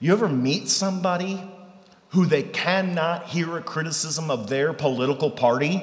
You 0.00 0.12
ever 0.12 0.28
meet 0.28 0.68
somebody 0.68 1.42
who 2.10 2.26
they 2.26 2.42
cannot 2.42 3.26
hear 3.26 3.56
a 3.56 3.62
criticism 3.62 4.30
of 4.30 4.48
their 4.48 4.72
political 4.72 5.30
party? 5.30 5.82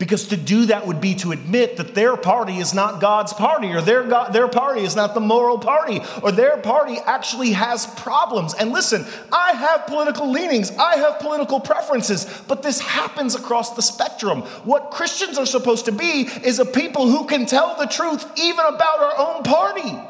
Because 0.00 0.28
to 0.28 0.36
do 0.38 0.64
that 0.66 0.86
would 0.86 0.98
be 0.98 1.14
to 1.16 1.32
admit 1.32 1.76
that 1.76 1.94
their 1.94 2.16
party 2.16 2.56
is 2.56 2.72
not 2.72 3.02
God's 3.02 3.34
party, 3.34 3.68
or 3.68 3.82
their, 3.82 4.02
God, 4.02 4.32
their 4.32 4.48
party 4.48 4.80
is 4.80 4.96
not 4.96 5.12
the 5.12 5.20
moral 5.20 5.58
party, 5.58 6.00
or 6.22 6.32
their 6.32 6.56
party 6.56 6.96
actually 7.04 7.50
has 7.50 7.86
problems. 7.86 8.54
And 8.54 8.72
listen, 8.72 9.04
I 9.30 9.52
have 9.52 9.86
political 9.86 10.30
leanings, 10.30 10.70
I 10.70 10.96
have 10.96 11.18
political 11.20 11.60
preferences, 11.60 12.42
but 12.48 12.62
this 12.62 12.80
happens 12.80 13.34
across 13.34 13.76
the 13.76 13.82
spectrum. 13.82 14.40
What 14.64 14.90
Christians 14.90 15.36
are 15.36 15.44
supposed 15.44 15.84
to 15.84 15.92
be 15.92 16.22
is 16.44 16.58
a 16.58 16.64
people 16.64 17.06
who 17.06 17.26
can 17.26 17.44
tell 17.44 17.76
the 17.76 17.84
truth 17.84 18.24
even 18.38 18.64
about 18.64 19.00
our 19.00 19.18
own 19.18 19.42
party. 19.42 20.00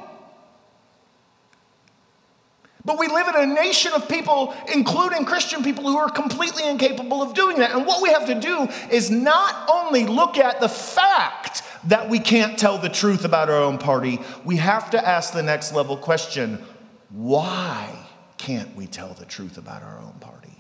But 2.85 2.99
we 2.99 3.09
live 3.09 3.29
in 3.29 3.37
a 3.37 3.47
nation 3.47 3.93
of 3.93 4.09
people, 4.09 4.55
including 4.73 5.25
Christian 5.25 5.63
people, 5.63 5.85
who 5.85 5.99
are 5.99 6.11
completely 6.11 6.69
incapable 6.69 7.23
of 7.23 7.35
doing 7.35 7.59
that. 7.59 7.75
And 7.75 7.87
what 7.87 8.03
we 8.03 8.11
have 8.11 8.27
to 8.27 8.35
do 8.35 8.69
is 8.91 9.11
not 9.11 9.69
only 9.71 10.07
look 10.07 10.39
at 10.39 10.61
the 10.61 10.69
fact 10.69 11.63
that 11.85 12.09
we 12.09 12.19
can't 12.19 12.59
tell 12.59 12.79
the 12.79 12.89
truth 12.89 13.25
about 13.25 13.51
our 13.51 13.63
own 13.63 13.79
party, 13.79 14.21
we 14.45 14.57
have 14.57 14.91
to 14.91 15.09
ask 15.09 15.33
the 15.33 15.43
next 15.43 15.73
level 15.73 15.97
question 15.97 16.63
why 17.11 17.91
can't 18.39 18.75
we 18.77 18.87
tell 18.87 19.15
the 19.15 19.25
truth 19.25 19.59
about 19.59 19.83
our 19.83 19.99
own 19.99 20.15
party? 20.21 20.57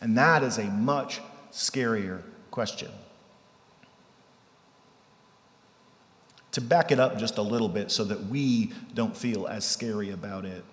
And 0.00 0.16
that 0.18 0.42
is 0.42 0.58
a 0.58 0.64
much 0.64 1.20
scarier 1.52 2.22
question. 2.50 2.90
To 6.56 6.62
back 6.62 6.90
it 6.90 6.98
up 6.98 7.18
just 7.18 7.36
a 7.36 7.42
little 7.42 7.68
bit 7.68 7.90
so 7.90 8.02
that 8.04 8.28
we 8.28 8.72
don't 8.94 9.14
feel 9.14 9.46
as 9.46 9.62
scary 9.62 10.12
about 10.12 10.46
it, 10.46 10.64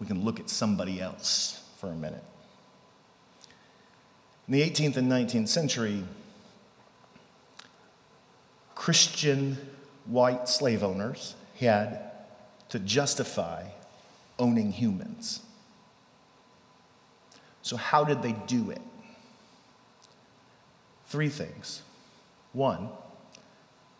we 0.00 0.06
can 0.06 0.22
look 0.22 0.38
at 0.38 0.50
somebody 0.50 1.00
else 1.00 1.64
for 1.78 1.86
a 1.86 1.94
minute. 1.94 2.22
In 4.46 4.52
the 4.52 4.60
18th 4.60 4.98
and 4.98 5.10
19th 5.10 5.48
century, 5.48 6.04
Christian 8.74 9.56
white 10.04 10.46
slave 10.46 10.84
owners 10.84 11.36
had 11.58 12.10
to 12.68 12.78
justify 12.78 13.64
owning 14.38 14.72
humans. 14.72 15.40
So, 17.62 17.78
how 17.78 18.04
did 18.04 18.20
they 18.20 18.32
do 18.46 18.72
it? 18.72 18.82
Three 21.06 21.30
things. 21.30 21.80
One, 22.52 22.90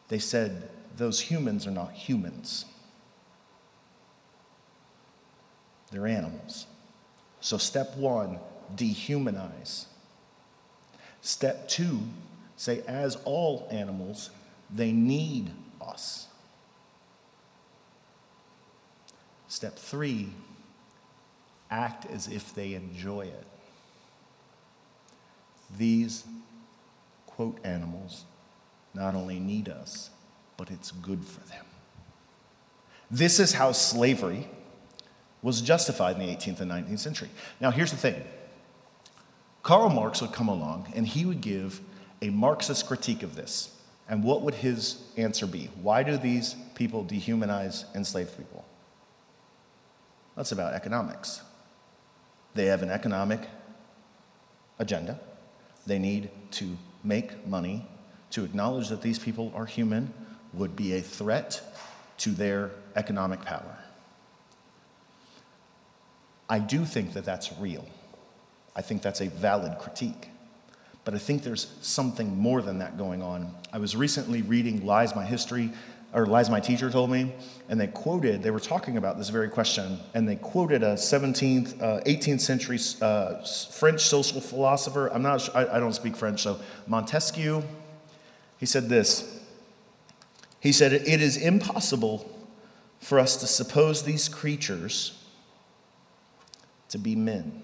they 0.09 0.18
said 0.18 0.68
those 0.99 1.21
humans 1.21 1.67
are 1.67 1.71
not 1.71 1.93
humans, 1.93 2.65
they're 5.91 6.07
animals. 6.07 6.67
So, 7.41 7.57
step 7.57 7.97
one, 7.97 8.41
dehumanize. 8.75 9.87
Step 11.21 11.69
two, 11.69 12.01
say, 12.57 12.83
as 12.87 13.17
all 13.25 13.69
animals, 13.71 14.31
they 14.71 14.93
need 14.93 15.51
us. 15.81 16.27
Step 19.47 19.77
three, 19.77 20.29
act 21.71 22.07
as 22.07 22.29
if 22.29 22.55
they 22.55 22.75
enjoy 22.75 23.23
it. 23.23 23.47
These, 25.77 26.25
quote, 27.27 27.59
animals 27.65 28.25
not 28.95 29.15
only 29.15 29.39
need 29.39 29.69
us, 29.69 30.11
but 30.59 30.71
it's 30.71 30.90
good 30.90 31.25
for 31.25 31.40
them. 31.49 31.64
This 33.11 33.40
is 33.40 33.55
how 33.55 33.73
slavery 33.73 34.47
was 35.40 35.62
justified 35.62 36.21
in 36.21 36.27
the 36.27 36.35
18th 36.35 36.61
and 36.61 36.71
19th 36.71 36.99
century. 36.99 37.31
Now, 37.61 37.71
here's 37.71 37.92
the 37.92 37.97
thing 37.97 38.23
Karl 39.62 39.88
Marx 39.88 40.21
would 40.21 40.33
come 40.33 40.49
along 40.49 40.92
and 40.94 41.07
he 41.07 41.25
would 41.25 41.40
give 41.40 41.81
a 42.21 42.29
Marxist 42.29 42.87
critique 42.87 43.23
of 43.23 43.35
this. 43.35 43.75
And 44.11 44.25
what 44.25 44.42
would 44.42 44.55
his 44.55 45.03
answer 45.16 45.47
be? 45.47 45.71
Why 45.83 46.03
do 46.03 46.16
these 46.16 46.57
people 46.75 47.05
dehumanize 47.05 47.85
enslaved 47.94 48.37
people? 48.37 48.64
That's 50.35 50.53
about 50.53 50.73
economics. 50.73 51.42
They 52.55 52.66
have 52.66 52.83
an 52.83 52.90
economic 52.90 53.40
agenda. 54.79 55.21
They 55.87 55.99
need 55.99 56.31
to 56.53 56.77
make 57.05 57.47
money 57.47 57.87
to 58.31 58.44
acknowledge 58.44 58.88
that 58.88 59.03
these 59.03 59.18
people 59.18 59.53
are 59.55 59.66
human, 59.66 60.12
would 60.53 60.77
be 60.77 60.95
a 60.95 61.01
threat 61.01 61.61
to 62.19 62.31
their 62.31 62.71
economic 62.97 63.41
power. 63.43 63.79
I 66.49 66.59
do 66.59 66.85
think 66.85 67.13
that 67.13 67.25
that's 67.25 67.53
real. 67.59 67.87
I 68.75 68.83
think 68.83 69.03
that's 69.03 69.21
a 69.21 69.29
valid 69.29 69.79
critique. 69.79 70.31
But 71.05 71.15
I 71.15 71.19
think 71.19 71.43
there's 71.43 71.73
something 71.81 72.37
more 72.37 72.63
than 72.63 72.79
that 72.79 72.99
going 72.99 73.23
on. 73.23 73.55
I 73.73 73.79
was 73.79 73.97
recently 73.97 74.43
reading 74.43 74.85
Lies 74.85 75.15
My 75.15 75.25
History, 75.25 75.73
or 76.13 76.27
Lies 76.27 76.49
My 76.49 76.61
Teacher 76.61 76.91
told 76.91 77.11
me, 77.11 77.35
and 77.69 77.81
they 77.81 77.87
quoted, 77.87 78.43
they 78.43 78.51
were 78.51 78.61
talking 78.61 78.97
about 78.97 79.19
this 79.19 79.29
very 79.29 79.49
question, 79.49 79.99
and 80.15 80.29
they 80.29 80.37
quoted 80.37 80.83
a 80.83 80.95
17th, 80.95 81.83
uh, 81.83 82.01
18th 82.05 82.41
century 82.41 82.79
uh, 83.03 83.45
French 83.73 84.03
social 84.03 84.41
philosopher. 84.41 85.09
I'm 85.09 85.23
not, 85.23 85.55
I, 85.55 85.77
I 85.77 85.81
don't 85.81 85.95
speak 85.95 86.17
French, 86.17 86.43
so 86.43 86.59
Montesquieu. 86.87 87.63
He 88.59 88.67
said 88.67 88.89
this 88.89 89.38
he 90.61 90.73
said, 90.73 90.92
It 90.92 91.21
is 91.21 91.37
impossible 91.37 92.31
for 93.01 93.18
us 93.18 93.37
to 93.37 93.47
suppose 93.47 94.03
these 94.03 94.29
creatures 94.29 95.25
to 96.88 96.99
be 96.99 97.14
men. 97.14 97.62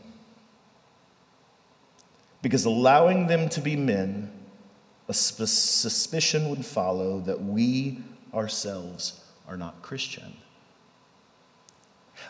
Because 2.43 2.65
allowing 2.65 3.27
them 3.27 3.49
to 3.51 3.61
be 3.61 3.75
men, 3.75 4.31
a 5.09 5.15
suspicion 5.15 6.51
would 6.51 6.65
follow 6.65 7.21
that 7.21 7.43
we 7.43 8.01
ourselves 8.33 9.21
are 9.49 9.57
not 9.57 9.83
Christian. 9.83 10.37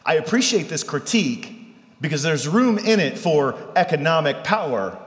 I 0.05 0.15
appreciate 0.15 0.69
this 0.69 0.83
critique 0.83 1.53
because 2.01 2.23
there's 2.23 2.49
room 2.49 2.79
in 2.79 3.01
it 3.01 3.19
for 3.19 3.57
economic 3.77 4.45
power, 4.45 4.99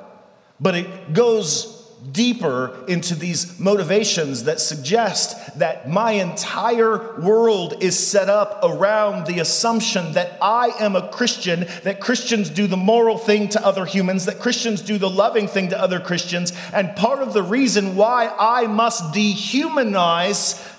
but 0.59 0.75
it 0.75 1.13
goes 1.13 1.76
deeper 2.11 2.85
into 2.87 3.15
these 3.15 3.59
motivations 3.59 4.45
that 4.45 4.59
suggest 4.59 5.57
that 5.59 5.89
my 5.89 6.11
entire 6.11 7.19
world 7.19 7.81
is 7.81 7.97
set 7.97 8.29
up 8.29 8.59
around 8.63 9.25
the 9.27 9.39
assumption 9.39 10.13
that 10.13 10.37
I 10.41 10.69
am 10.79 10.95
a 10.95 11.09
Christian, 11.09 11.67
that 11.83 11.99
Christians 11.99 12.49
do 12.49 12.67
the 12.67 12.77
moral 12.77 13.17
thing 13.17 13.49
to 13.49 13.65
other 13.65 13.85
humans, 13.85 14.25
that 14.25 14.39
Christians 14.39 14.81
do 14.81 14.97
the 14.97 15.09
loving 15.09 15.47
thing 15.47 15.69
to 15.69 15.79
other 15.79 15.99
Christians. 15.99 16.53
And 16.73 16.95
part 16.95 17.19
of 17.19 17.33
the 17.33 17.43
reason 17.43 17.95
why 17.95 18.33
I 18.37 18.67
must 18.67 19.13
dehumanize 19.13 20.76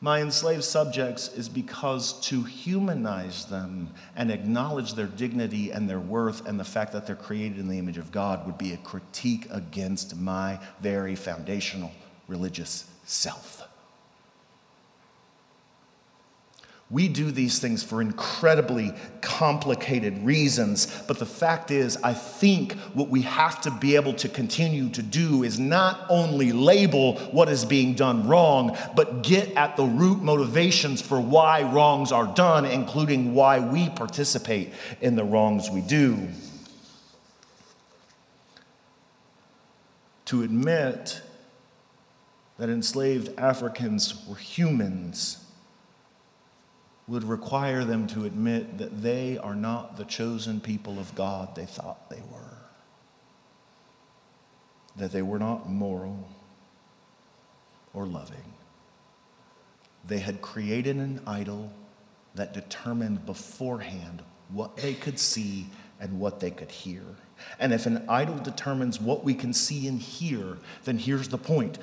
my 0.00 0.20
enslaved 0.20 0.64
subjects 0.64 1.28
is 1.32 1.48
because 1.48 2.20
to 2.20 2.42
humanize 2.42 3.46
them 3.46 3.90
and 4.14 4.30
acknowledge 4.30 4.94
their 4.94 5.06
dignity 5.06 5.72
and 5.72 5.90
their 5.90 5.98
worth 5.98 6.46
and 6.46 6.58
the 6.58 6.64
fact 6.64 6.92
that 6.92 7.06
they're 7.06 7.16
created 7.16 7.58
in 7.58 7.68
the 7.68 7.78
image 7.78 7.98
of 7.98 8.12
God 8.12 8.46
would 8.46 8.58
be 8.58 8.72
a 8.72 8.76
critique 8.78 9.48
against 9.50 10.16
my 10.16 10.60
very 10.80 11.16
foundational 11.16 11.90
religious 12.28 12.88
self. 13.04 13.67
We 16.90 17.06
do 17.06 17.30
these 17.30 17.58
things 17.58 17.82
for 17.82 18.00
incredibly 18.00 18.94
complicated 19.20 20.24
reasons, 20.24 20.86
but 21.06 21.18
the 21.18 21.26
fact 21.26 21.70
is, 21.70 21.98
I 22.02 22.14
think 22.14 22.72
what 22.94 23.10
we 23.10 23.22
have 23.22 23.60
to 23.62 23.70
be 23.70 23.94
able 23.96 24.14
to 24.14 24.28
continue 24.28 24.88
to 24.90 25.02
do 25.02 25.42
is 25.42 25.58
not 25.58 26.06
only 26.08 26.50
label 26.50 27.16
what 27.30 27.50
is 27.50 27.66
being 27.66 27.92
done 27.92 28.26
wrong, 28.26 28.74
but 28.96 29.22
get 29.22 29.52
at 29.52 29.76
the 29.76 29.84
root 29.84 30.22
motivations 30.22 31.02
for 31.02 31.20
why 31.20 31.62
wrongs 31.62 32.10
are 32.10 32.26
done, 32.26 32.64
including 32.64 33.34
why 33.34 33.60
we 33.60 33.90
participate 33.90 34.72
in 35.02 35.14
the 35.14 35.24
wrongs 35.24 35.68
we 35.68 35.82
do. 35.82 36.28
To 40.26 40.42
admit 40.42 41.20
that 42.56 42.70
enslaved 42.70 43.38
Africans 43.38 44.26
were 44.26 44.36
humans 44.36 45.44
would 47.08 47.24
require 47.24 47.84
them 47.84 48.06
to 48.06 48.26
admit 48.26 48.78
that 48.78 49.02
they 49.02 49.38
are 49.38 49.54
not 49.54 49.96
the 49.96 50.04
chosen 50.04 50.60
people 50.60 50.98
of 50.98 51.14
God 51.14 51.54
they 51.54 51.64
thought 51.64 52.10
they 52.10 52.22
were, 52.30 52.58
that 54.96 55.10
they 55.10 55.22
were 55.22 55.38
not 55.38 55.68
moral 55.68 56.28
or 57.94 58.04
loving. 58.06 58.52
They 60.06 60.18
had 60.18 60.42
created 60.42 60.96
an 60.96 61.22
idol 61.26 61.72
that 62.34 62.52
determined 62.52 63.24
beforehand 63.26 64.22
what 64.50 64.76
they 64.76 64.94
could 64.94 65.18
see 65.18 65.66
and 66.00 66.20
what 66.20 66.40
they 66.40 66.50
could 66.50 66.70
hear. 66.70 67.02
And 67.58 67.72
if 67.72 67.86
an 67.86 68.04
idol 68.08 68.36
determines 68.38 69.00
what 69.00 69.24
we 69.24 69.34
can 69.34 69.52
see 69.52 69.88
and 69.88 70.00
hear, 70.00 70.58
then 70.84 70.98
here's 70.98 71.28
the 71.28 71.38
point 71.38 71.78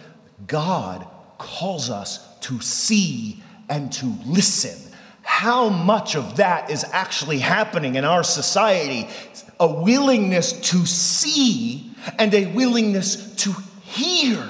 God 0.47 1.07
calls 1.37 1.89
us 1.89 2.37
to 2.39 2.59
see 2.61 3.43
and 3.69 3.91
to 3.93 4.13
listen. 4.25 4.91
How 5.35 5.67
much 5.67 6.15
of 6.15 6.37
that 6.37 6.69
is 6.69 6.85
actually 6.93 7.39
happening 7.39 7.95
in 7.95 8.05
our 8.05 8.23
society? 8.23 9.09
A 9.59 9.67
willingness 9.67 10.53
to 10.71 10.85
see 10.85 11.91
and 12.17 12.33
a 12.33 12.45
willingness 12.45 13.35
to 13.43 13.51
hear. 13.83 14.49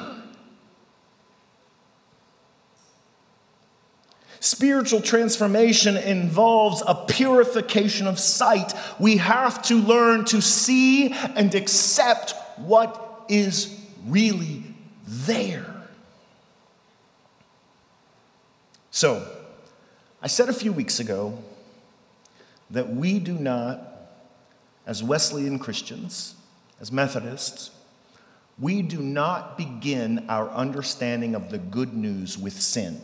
Spiritual 4.39 5.01
transformation 5.01 5.97
involves 5.97 6.83
a 6.85 6.93
purification 6.93 8.05
of 8.05 8.19
sight. 8.19 8.71
We 8.99 9.17
have 9.17 9.63
to 9.63 9.81
learn 9.81 10.25
to 10.25 10.39
see 10.39 11.11
and 11.13 11.55
accept 11.55 12.35
what 12.57 13.25
is 13.27 13.75
really 14.05 14.63
there. 15.07 15.65
So, 18.91 19.34
I 20.25 20.27
said 20.27 20.49
a 20.49 20.53
few 20.53 20.73
weeks 20.73 20.99
ago 20.99 21.37
that 22.71 22.89
we 22.89 23.19
do 23.19 23.35
not, 23.35 23.79
as 24.87 25.03
Wesleyan 25.03 25.59
Christians, 25.59 26.33
as 26.81 26.91
Methodists, 26.91 27.69
we 28.57 28.81
do 28.81 28.97
not 29.03 29.55
begin 29.55 30.25
our 30.27 30.49
understanding 30.49 31.35
of 31.35 31.51
the 31.51 31.59
good 31.59 31.93
news 31.93 32.39
with 32.39 32.59
sin. 32.59 32.99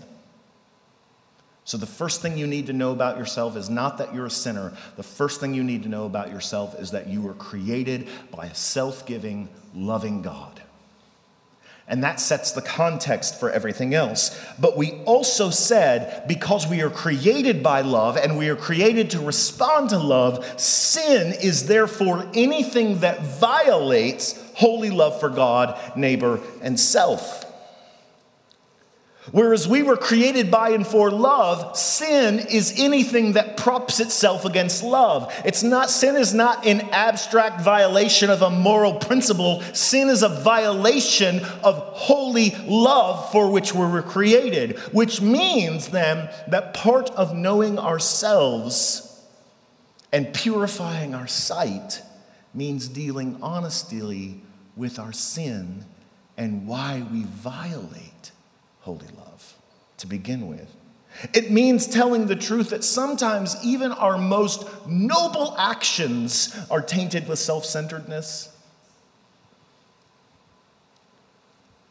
So, 1.64 1.78
the 1.78 1.86
first 1.86 2.24
thing 2.24 2.40
you 2.40 2.48
need 2.48 2.66
to 2.66 2.74
know 2.74 2.92
about 2.92 3.20
yourself 3.20 3.56
is 3.56 3.70
not 3.70 4.00
that 4.00 4.16
you're 4.16 4.26
a 4.26 4.32
sinner. 4.32 4.74
The 4.96 5.04
first 5.04 5.40
thing 5.40 5.54
you 5.54 5.64
need 5.64 5.84
to 5.84 5.90
know 5.90 6.08
about 6.08 6.32
yourself 6.32 6.74
is 6.80 6.90
that 6.90 7.06
you 7.06 7.22
were 7.22 7.36
created 7.36 8.08
by 8.32 8.48
a 8.48 8.56
self 8.56 9.06
giving, 9.06 9.48
loving 9.76 10.24
God. 10.24 10.60
And 11.88 12.04
that 12.04 12.20
sets 12.20 12.52
the 12.52 12.62
context 12.62 13.40
for 13.40 13.52
everything 13.52 13.94
else. 13.94 14.40
But 14.60 14.78
we 14.78 14.92
also 15.04 15.50
said 15.50 16.26
because 16.28 16.66
we 16.68 16.82
are 16.82 16.90
created 16.90 17.62
by 17.62 17.82
love 17.82 18.16
and 18.18 18.38
we 18.38 18.50
are 18.50 18.56
created 18.56 19.10
to 19.12 19.20
respond 19.20 19.90
to 19.90 19.98
love, 19.98 20.60
sin 20.60 21.34
is 21.42 21.68
therefore 21.68 22.30
anything 22.34 23.00
that 23.00 23.22
violates 23.22 24.42
holy 24.56 24.90
love 24.90 25.20
for 25.20 25.30
God, 25.30 25.78
neighbor, 25.98 26.40
and 26.62 26.80
self. 26.80 27.51
Whereas 29.30 29.68
we 29.68 29.84
were 29.84 29.98
created 29.98 30.50
by 30.50 30.70
and 30.70 30.86
for 30.86 31.12
love, 31.12 31.78
sin 31.78 32.40
is 32.40 32.74
anything 32.78 33.34
that 33.34 33.56
props 33.56 34.00
itself 34.00 34.46
against 34.46 34.84
love. 34.84 35.32
It's 35.46 35.62
not, 35.62 35.92
sin 35.92 36.16
is 36.16 36.34
not 36.34 36.66
an 36.66 36.82
abstract 36.90 37.62
violation 37.62 38.32
of 38.32 38.42
a 38.42 38.50
moral 38.50 38.96
principle. 38.96 39.62
Sin 39.74 40.10
is 40.10 40.24
a 40.24 40.30
violation 40.30 41.42
of 41.64 41.76
holy 41.94 42.50
love 42.66 43.32
for 43.32 43.52
which 43.52 43.76
we 43.76 43.86
were 43.86 44.02
created, 44.02 44.80
which 44.92 45.22
means 45.22 45.90
then 45.90 46.30
that 46.48 46.74
part 46.74 47.12
of 47.12 47.36
knowing 47.36 47.78
ourselves 47.78 49.24
and 50.12 50.34
purifying 50.34 51.14
our 51.14 51.28
sight 51.28 52.02
means 52.56 52.88
dealing 52.88 53.38
honestly 53.44 54.42
with 54.76 54.98
our 54.98 55.14
sin 55.14 55.86
and 56.38 56.66
why 56.66 57.06
we 57.12 57.22
violate 57.24 58.32
holy 58.92 59.08
love 59.18 59.56
to 59.98 60.08
begin 60.08 60.48
with. 60.48 60.76
It 61.34 61.52
means 61.52 61.88
telling 61.88 62.26
the 62.26 62.36
truth 62.36 62.70
that 62.70 62.84
sometimes 62.84 63.56
even 63.64 63.92
our 63.92 64.18
most 64.18 64.66
noble 64.88 65.56
actions 65.58 66.58
are 66.70 66.82
tainted 66.82 67.28
with 67.28 67.40
self 67.40 67.66
centeredness. 67.66 68.50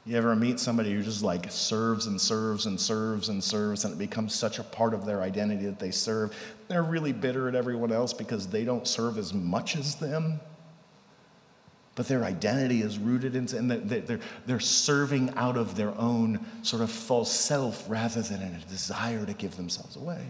You 0.06 0.16
ever 0.16 0.34
meet 0.34 0.58
somebody 0.58 0.92
who 0.92 1.02
just 1.02 1.22
like 1.22 1.50
serves 1.50 2.06
and 2.06 2.20
serves 2.20 2.66
and 2.66 2.80
serves 2.80 3.28
and 3.28 3.44
serves, 3.44 3.84
and 3.84 3.94
it 3.94 3.98
becomes 3.98 4.34
such 4.34 4.58
a 4.58 4.64
part 4.64 4.94
of 4.94 5.04
their 5.04 5.20
identity 5.22 5.66
that 5.66 5.78
they 5.78 5.90
serve? 5.90 6.34
They're 6.68 6.82
really 6.82 7.12
bitter 7.12 7.48
at 7.48 7.54
everyone 7.54 7.92
else 7.92 8.12
because 8.12 8.46
they 8.46 8.64
don't 8.64 8.88
serve 8.88 9.18
as 9.18 9.34
much 9.34 9.76
as 9.76 9.96
them 9.96 10.40
but 11.94 12.08
their 12.08 12.24
identity 12.24 12.82
is 12.82 12.98
rooted 12.98 13.34
in, 13.34 13.54
and 13.54 13.70
they're, 13.70 14.20
they're 14.46 14.60
serving 14.60 15.34
out 15.36 15.56
of 15.56 15.76
their 15.76 15.94
own 15.98 16.44
sort 16.62 16.82
of 16.82 16.90
false 16.90 17.32
self 17.32 17.84
rather 17.88 18.22
than 18.22 18.40
in 18.42 18.54
a 18.54 18.70
desire 18.70 19.26
to 19.26 19.32
give 19.32 19.56
themselves 19.56 19.96
away. 19.96 20.24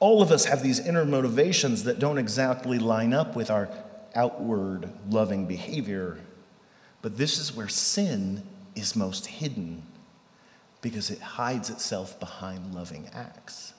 All 0.00 0.22
of 0.22 0.30
us 0.30 0.44
have 0.44 0.62
these 0.62 0.80
inner 0.80 1.04
motivations 1.04 1.84
that 1.84 1.98
don't 1.98 2.18
exactly 2.18 2.78
line 2.78 3.12
up 3.12 3.36
with 3.36 3.50
our 3.50 3.68
outward 4.14 4.88
loving 5.10 5.46
behavior, 5.46 6.18
but 7.02 7.16
this 7.16 7.38
is 7.38 7.54
where 7.54 7.68
sin 7.68 8.42
is 8.74 8.94
most 8.94 9.26
hidden 9.26 9.82
because 10.82 11.10
it 11.10 11.20
hides 11.20 11.70
itself 11.70 12.20
behind 12.20 12.74
loving 12.74 13.08
acts. 13.14 13.72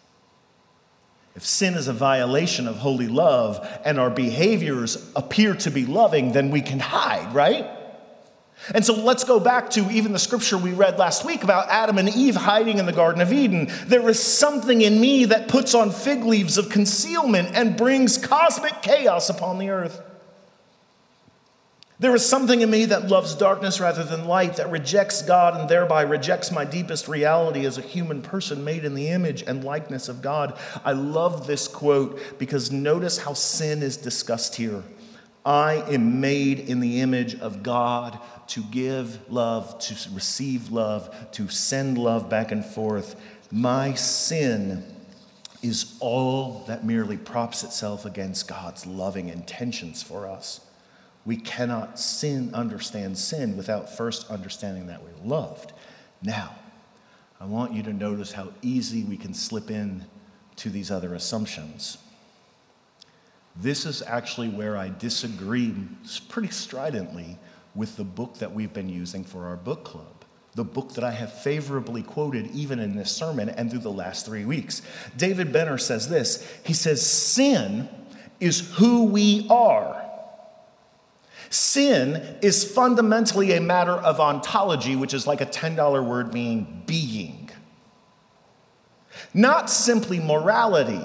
If 1.35 1.45
sin 1.45 1.73
is 1.73 1.89
a 1.89 1.93
violation 1.93 2.65
of 2.67 2.77
holy 2.77 3.07
love 3.07 3.67
and 3.83 3.99
our 3.99 4.09
behaviors 4.09 5.11
appear 5.15 5.53
to 5.55 5.69
be 5.69 5.85
loving, 5.85 6.31
then 6.31 6.49
we 6.49 6.61
can 6.61 6.79
hide, 6.79 7.33
right? 7.33 7.69
And 8.73 8.85
so 8.85 8.95
let's 8.95 9.25
go 9.25 9.39
back 9.39 9.69
to 9.71 9.89
even 9.91 10.13
the 10.13 10.19
scripture 10.19 10.57
we 10.57 10.71
read 10.71 10.97
last 10.97 11.25
week 11.25 11.43
about 11.43 11.67
Adam 11.69 11.97
and 11.97 12.07
Eve 12.09 12.35
hiding 12.35 12.77
in 12.77 12.85
the 12.85 12.93
Garden 12.93 13.21
of 13.21 13.33
Eden. 13.33 13.67
There 13.85 14.07
is 14.09 14.17
something 14.17 14.81
in 14.81 14.99
me 14.99 15.25
that 15.25 15.49
puts 15.49 15.75
on 15.75 15.91
fig 15.91 16.23
leaves 16.23 16.57
of 16.57 16.69
concealment 16.69 17.49
and 17.53 17.75
brings 17.75 18.17
cosmic 18.17 18.81
chaos 18.81 19.29
upon 19.29 19.59
the 19.59 19.69
earth. 19.69 20.01
There 21.97 22.13
is 22.13 22.25
something 22.25 22.59
in 22.59 22.69
me 22.69 22.85
that 22.85 23.07
loves 23.07 23.35
darkness 23.35 23.79
rather 23.79 24.03
than 24.03 24.25
light, 24.25 24.57
that 24.57 24.69
rejects 24.69 25.21
God 25.21 25.57
and 25.57 25.69
thereby 25.69 26.01
rejects 26.01 26.51
my 26.51 26.65
deepest 26.65 27.07
reality 27.07 27.65
as 27.65 27.77
a 27.77 27.81
human 27.81 28.21
person 28.21 28.65
made 28.65 28.83
in 28.83 28.95
the 28.95 29.07
image 29.07 29.43
and 29.43 29.63
likeness 29.63 30.09
of 30.09 30.21
God. 30.21 30.57
I 30.83 30.91
love 30.91 31.47
this 31.47 31.69
quote 31.69 32.19
because 32.37 32.69
notice 32.69 33.17
how 33.19 33.31
sin 33.31 33.81
is 33.81 33.95
discussed 33.95 34.55
here. 34.55 34.83
I 35.45 35.83
am 35.89 36.19
made 36.19 36.59
in 36.59 36.81
the 36.81 36.99
image 36.99 37.39
of 37.39 37.63
God 37.63 38.19
to 38.47 38.63
give 38.63 39.19
love, 39.31 39.79
to 39.79 39.95
receive 40.13 40.71
love, 40.71 41.31
to 41.31 41.47
send 41.47 41.97
love 41.97 42.29
back 42.29 42.51
and 42.51 42.65
forth. 42.65 43.15
My 43.51 43.93
sin 43.93 44.83
is 45.61 45.95
all 46.01 46.65
that 46.67 46.83
merely 46.83 47.15
props 47.15 47.63
itself 47.63 48.05
against 48.05 48.49
God's 48.49 48.85
loving 48.85 49.29
intentions 49.29 50.03
for 50.03 50.27
us. 50.27 50.64
We 51.25 51.37
cannot 51.37 51.99
sin, 51.99 52.53
understand 52.53 53.17
sin 53.17 53.57
without 53.57 53.95
first 53.95 54.29
understanding 54.29 54.87
that 54.87 55.01
we're 55.03 55.27
loved. 55.27 55.73
Now, 56.21 56.55
I 57.39 57.45
want 57.45 57.73
you 57.73 57.83
to 57.83 57.93
notice 57.93 58.31
how 58.31 58.53
easy 58.61 59.03
we 59.03 59.17
can 59.17 59.33
slip 59.33 59.71
in 59.71 60.05
to 60.57 60.69
these 60.69 60.91
other 60.91 61.15
assumptions. 61.15 61.97
This 63.55 63.85
is 63.85 64.01
actually 64.01 64.49
where 64.49 64.77
I 64.77 64.89
disagree 64.89 65.73
pretty 66.29 66.49
stridently 66.49 67.37
with 67.73 67.97
the 67.97 68.03
book 68.03 68.37
that 68.39 68.53
we've 68.53 68.73
been 68.73 68.89
using 68.89 69.23
for 69.23 69.45
our 69.45 69.55
book 69.55 69.83
club, 69.83 70.25
the 70.55 70.63
book 70.63 70.93
that 70.93 71.03
I 71.03 71.11
have 71.11 71.33
favorably 71.33 72.03
quoted 72.03 72.47
even 72.51 72.79
in 72.79 72.95
this 72.95 73.11
sermon 73.11 73.49
and 73.49 73.69
through 73.69 73.79
the 73.79 73.91
last 73.91 74.25
three 74.25 74.45
weeks. 74.45 74.81
David 75.17 75.51
Benner 75.51 75.77
says 75.77 76.07
this 76.07 76.45
He 76.63 76.73
says, 76.73 77.05
Sin 77.05 77.89
is 78.39 78.71
who 78.75 79.05
we 79.05 79.47
are. 79.49 80.04
Sin 81.49 82.37
is 82.41 82.63
fundamentally 82.63 83.53
a 83.53 83.61
matter 83.61 83.91
of 83.91 84.19
ontology, 84.19 84.95
which 84.95 85.13
is 85.13 85.27
like 85.27 85.41
a 85.41 85.45
$10 85.45 86.07
word 86.07 86.33
meaning 86.33 86.83
being, 86.85 87.49
not 89.33 89.69
simply 89.69 90.19
morality. 90.19 91.01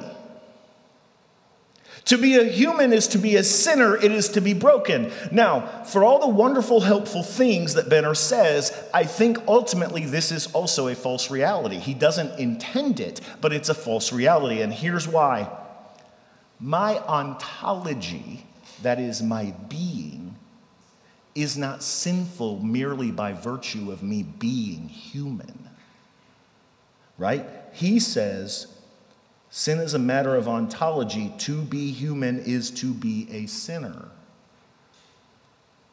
To 2.07 2.19
be 2.19 2.37
a 2.37 2.45
human 2.45 2.93
is 2.93 3.07
to 3.09 3.19
be 3.19 3.37
a 3.37 3.45
sinner, 3.45 3.97
it 3.97 4.11
is 4.11 4.31
to 4.31 4.41
be 4.41 4.55
broken. 4.55 5.13
Now, 5.31 5.85
for 5.85 6.03
all 6.03 6.19
the 6.19 6.29
wonderful, 6.29 6.81
helpful 6.81 7.23
things 7.23 7.75
that 7.75 7.89
Benner 7.89 8.15
says, 8.15 8.73
I 8.93 9.05
think 9.05 9.39
ultimately 9.47 10.07
this 10.07 10.33
is 10.33 10.47
also 10.53 10.89
a 10.89 10.95
false 10.95 11.31
reality. 11.31 11.79
He 11.79 11.95
doesn't 11.95 12.39
intend 12.39 13.01
it, 13.01 13.21
but 13.41 13.53
it's 13.53 13.69
a 13.69 13.75
false 13.75 14.13
reality. 14.13 14.63
And 14.63 14.73
here's 14.73 15.07
why 15.07 15.51
my 16.59 16.99
ontology, 16.99 18.45
that 18.83 18.99
is, 18.99 19.23
my 19.23 19.55
being, 19.69 20.20
is 21.35 21.57
not 21.57 21.83
sinful 21.83 22.61
merely 22.61 23.11
by 23.11 23.33
virtue 23.33 23.91
of 23.91 24.03
me 24.03 24.23
being 24.23 24.89
human. 24.89 25.69
Right? 27.19 27.47
He 27.73 28.01
says 28.01 28.67
sin 29.51 29.79
is 29.79 29.95
a 29.95 29.99
matter 29.99 30.35
of 30.35 30.49
ontology. 30.49 31.33
To 31.39 31.63
be 31.63 31.93
human 31.93 32.41
is 32.41 32.71
to 32.73 32.93
be 32.93 33.29
a 33.31 33.47
sinner. 33.47 34.09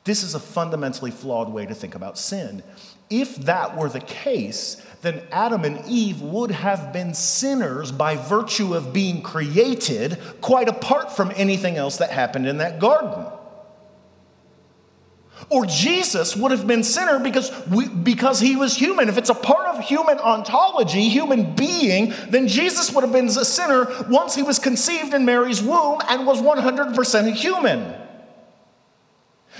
This 0.05 0.23
is 0.23 0.35
a 0.35 0.39
fundamentally 0.39 1.11
flawed 1.11 1.49
way 1.49 1.65
to 1.65 1.75
think 1.75 1.93
about 1.93 2.17
sin. 2.17 2.63
If 3.09 3.35
that 3.37 3.75
were 3.75 3.89
the 3.89 3.99
case, 3.99 4.81
then 5.01 5.21
Adam 5.31 5.65
and 5.65 5.85
Eve 5.85 6.21
would 6.21 6.51
have 6.51 6.93
been 6.93 7.13
sinners 7.13 7.91
by 7.91 8.15
virtue 8.15 8.73
of 8.73 8.93
being 8.93 9.21
created, 9.21 10.17
quite 10.39 10.69
apart 10.69 11.11
from 11.11 11.33
anything 11.35 11.75
else 11.75 11.97
that 11.97 12.09
happened 12.09 12.47
in 12.47 12.57
that 12.59 12.79
garden. 12.79 13.25
Or 15.49 15.65
Jesus 15.65 16.35
would 16.35 16.51
have 16.51 16.67
been 16.67 16.83
sinner 16.83 17.19
because, 17.19 17.51
we, 17.67 17.87
because 17.87 18.39
he 18.39 18.57
was 18.57 18.75
human. 18.75 19.07
If 19.07 19.17
it's 19.17 19.29
a 19.29 19.35
part 19.35 19.67
of 19.67 19.83
human 19.83 20.19
ontology, 20.19 21.07
human 21.07 21.55
being, 21.55 22.13
then 22.29 22.49
Jesus 22.49 22.93
would 22.93 23.03
have 23.03 23.13
been 23.13 23.27
a 23.27 23.45
sinner 23.45 23.87
once 24.09 24.35
he 24.35 24.43
was 24.43 24.59
conceived 24.59 25.13
in 25.13 25.23
Mary's 25.23 25.63
womb 25.63 26.01
and 26.09 26.27
was 26.27 26.41
100% 26.41 27.33
human. 27.33 27.95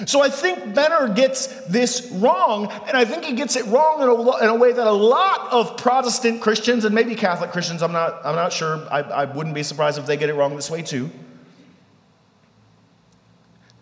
So 0.06 0.22
I 0.22 0.30
think 0.30 0.76
Benner 0.76 1.12
gets 1.12 1.48
this 1.68 2.12
wrong, 2.12 2.70
and 2.88 2.96
I 2.96 3.04
think 3.04 3.24
he 3.24 3.34
gets 3.34 3.56
it 3.56 3.66
wrong 3.66 4.02
in 4.02 4.10
a, 4.10 4.44
in 4.44 4.50
a, 4.50 4.56
way 4.56 4.72
that 4.72 4.86
a 4.86 4.92
lot 4.92 5.52
of 5.52 5.76
Protestant 5.78 6.40
Christians 6.40 6.86
and 6.86 6.94
maybe 6.94 7.16
Catholic 7.16 7.52
Christians, 7.52 7.82
I'm 7.82 7.94
not, 7.94 8.24
I'm 8.24 8.36
not 8.36 8.54
sure, 8.54 8.86
I, 8.92 9.02
I 9.02 9.26
wouldn't 9.26 9.56
be 9.56 9.64
surprised 9.64 9.98
if 9.98 10.06
they 10.06 10.16
get 10.16 10.30
it 10.30 10.36
wrong 10.36 10.56
this 10.56 10.70
way 10.70 10.84
too. 10.84 11.10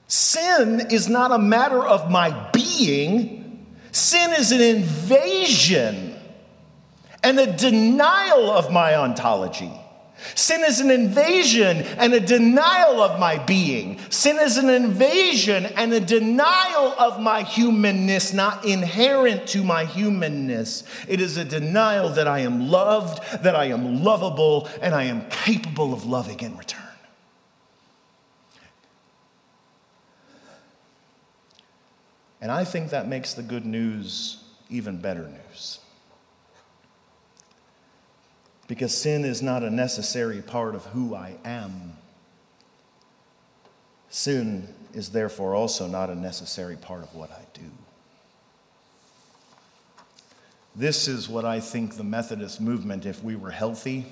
Sin 0.08 0.88
is 0.92 1.10
not 1.10 1.32
a 1.32 1.40
matter 1.40 1.84
of 1.84 2.12
my 2.12 2.32
being, 2.52 3.66
sin 3.92 4.32
is 4.34 4.52
an 4.52 4.62
invasion 4.62 6.16
and 7.24 7.40
a 7.40 7.52
denial 7.52 8.52
of 8.52 8.72
my 8.72 8.96
ontology. 8.96 9.72
Sin 10.34 10.64
is 10.64 10.80
an 10.80 10.90
invasion 10.90 11.78
and 11.98 12.14
a 12.14 12.20
denial 12.20 13.02
of 13.02 13.20
my 13.20 13.38
being. 13.40 14.00
Sin 14.10 14.38
is 14.40 14.58
an 14.58 14.70
invasion 14.70 15.66
and 15.66 15.94
a 15.94 16.00
denial 16.00 16.94
of 16.98 17.20
my 17.20 17.44
humanness, 17.44 18.34
not 18.34 18.66
inherent 18.66 19.48
to 19.48 19.64
my 19.64 19.86
humanness. 19.86 20.84
It 21.08 21.20
is 21.20 21.38
a 21.38 21.46
denial 21.46 22.10
that 22.10 22.28
I 22.28 22.40
am 22.40 22.70
loved, 22.70 23.44
that 23.44 23.56
I 23.56 23.66
am 23.66 24.04
lovable, 24.04 24.70
and 24.82 24.96
I 24.96 25.04
am 25.04 25.28
capable 25.30 25.94
of 25.94 26.06
loving 26.06 26.40
in 26.40 26.58
return. 26.58 26.85
And 32.46 32.52
I 32.52 32.64
think 32.64 32.92
that 32.92 33.08
makes 33.08 33.34
the 33.34 33.42
good 33.42 33.66
news 33.66 34.38
even 34.70 34.98
better 34.98 35.28
news. 35.28 35.80
Because 38.68 38.96
sin 38.96 39.26
is 39.26 39.42
not 39.42 39.64
a 39.64 39.70
necessary 39.72 40.44
part 40.44 40.76
of 40.76 40.86
who 40.86 41.16
I 41.16 41.38
am. 41.44 41.94
Sin 44.10 44.68
is 44.94 45.10
therefore 45.10 45.56
also 45.56 45.88
not 45.88 46.12
a 46.12 46.16
necessary 46.16 46.76
part 46.76 47.02
of 47.02 47.16
what 47.16 47.32
I 47.32 47.42
do. 47.56 47.72
This 50.76 51.08
is 51.08 51.28
what 51.28 51.46
I 51.46 51.60
think 51.60 51.96
the 51.96 52.04
Methodist 52.04 52.62
movement, 52.62 53.08
if 53.08 53.24
we 53.24 53.36
were 53.36 53.50
healthy, 53.50 54.06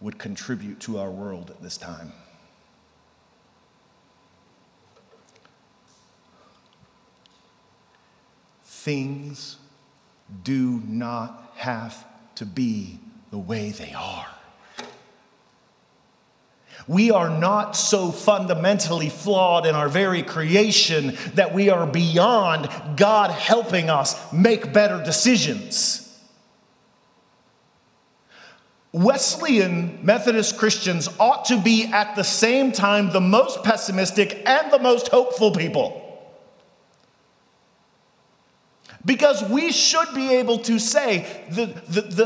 would 0.00 0.18
contribute 0.18 0.80
to 0.80 0.98
our 0.98 1.12
world 1.12 1.48
at 1.48 1.62
this 1.62 1.76
time. 1.76 2.10
Things 8.82 9.58
do 10.42 10.82
not 10.88 11.52
have 11.54 12.04
to 12.34 12.44
be 12.44 12.98
the 13.30 13.38
way 13.38 13.70
they 13.70 13.92
are. 13.92 14.26
We 16.88 17.12
are 17.12 17.30
not 17.30 17.76
so 17.76 18.10
fundamentally 18.10 19.08
flawed 19.08 19.66
in 19.66 19.76
our 19.76 19.88
very 19.88 20.24
creation 20.24 21.16
that 21.34 21.54
we 21.54 21.70
are 21.70 21.86
beyond 21.86 22.68
God 22.96 23.30
helping 23.30 23.88
us 23.88 24.32
make 24.32 24.72
better 24.72 25.00
decisions. 25.00 26.20
Wesleyan 28.90 30.04
Methodist 30.04 30.58
Christians 30.58 31.08
ought 31.20 31.44
to 31.44 31.60
be 31.60 31.84
at 31.84 32.16
the 32.16 32.24
same 32.24 32.72
time 32.72 33.12
the 33.12 33.20
most 33.20 33.62
pessimistic 33.62 34.42
and 34.44 34.72
the 34.72 34.80
most 34.80 35.06
hopeful 35.06 35.52
people. 35.52 36.01
Because 39.04 39.42
we 39.48 39.72
should 39.72 40.14
be 40.14 40.34
able 40.34 40.58
to 40.58 40.78
say 40.78 41.44
the, 41.50 41.66
the, 41.88 42.02
the, 42.02 42.24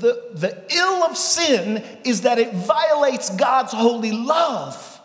the, 0.00 0.30
the 0.34 0.74
ill 0.74 1.04
of 1.04 1.16
sin 1.16 1.84
is 2.04 2.22
that 2.22 2.38
it 2.38 2.54
violates 2.54 3.28
God's 3.30 3.72
holy 3.72 4.12
love. 4.12 5.00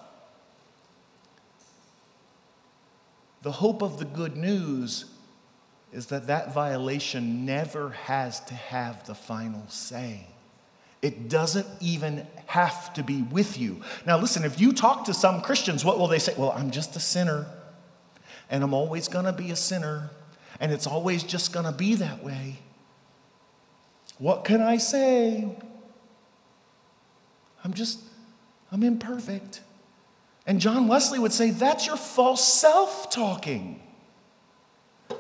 The 3.42 3.52
hope 3.52 3.82
of 3.82 4.00
the 4.00 4.06
good 4.06 4.38
news 4.38 5.06
is 5.92 6.08
that 6.08 6.28
that 6.28 6.54
violation 6.54 7.46
never 7.46 7.90
has 7.90 8.40
to 8.42 8.54
have 8.54 9.06
the 9.06 9.16
final 9.16 9.68
say. 9.68 10.28
It 11.02 11.30
doesn't 11.30 11.68
even 11.80 12.28
have 12.46 12.94
to 12.94 13.04
be 13.04 13.24
with 13.24 13.58
you. 13.58 13.82
Now, 14.06 14.18
listen, 14.18 14.44
if 14.44 14.60
you 14.60 14.74
talk 14.74 15.06
to 15.06 15.14
some 15.14 15.42
Christians, 15.42 15.84
what 15.84 15.98
will 15.98 16.08
they 16.08 16.20
say? 16.20 16.34
Well, 16.38 16.52
I'm 16.52 16.72
just 16.72 16.96
a 16.96 17.00
sinner, 17.00 17.48
and 18.50 18.64
I'm 18.64 18.74
always 18.74 19.08
going 19.08 19.26
to 19.26 19.34
be 19.34 19.52
a 19.52 19.56
sinner 19.56 20.12
and 20.60 20.72
it's 20.72 20.88
always 20.88 21.24
just 21.24 21.54
going 21.54 21.66
to 21.66 21.72
be 21.72 21.96
that 21.96 22.24
way. 22.24 22.60
What 24.18 24.44
can 24.44 24.62
I 24.62 24.78
say? 24.78 25.48
I'm 27.64 27.74
just, 27.74 28.00
I'm 28.72 28.84
imperfect. 28.84 29.62
And 30.46 30.60
John 30.60 30.88
Wesley 30.88 31.20
would 31.20 31.34
say, 31.34 31.52
that's 31.52 31.88
your 31.88 31.98
false 31.98 32.46
self 32.46 33.10
talking. 33.10 33.82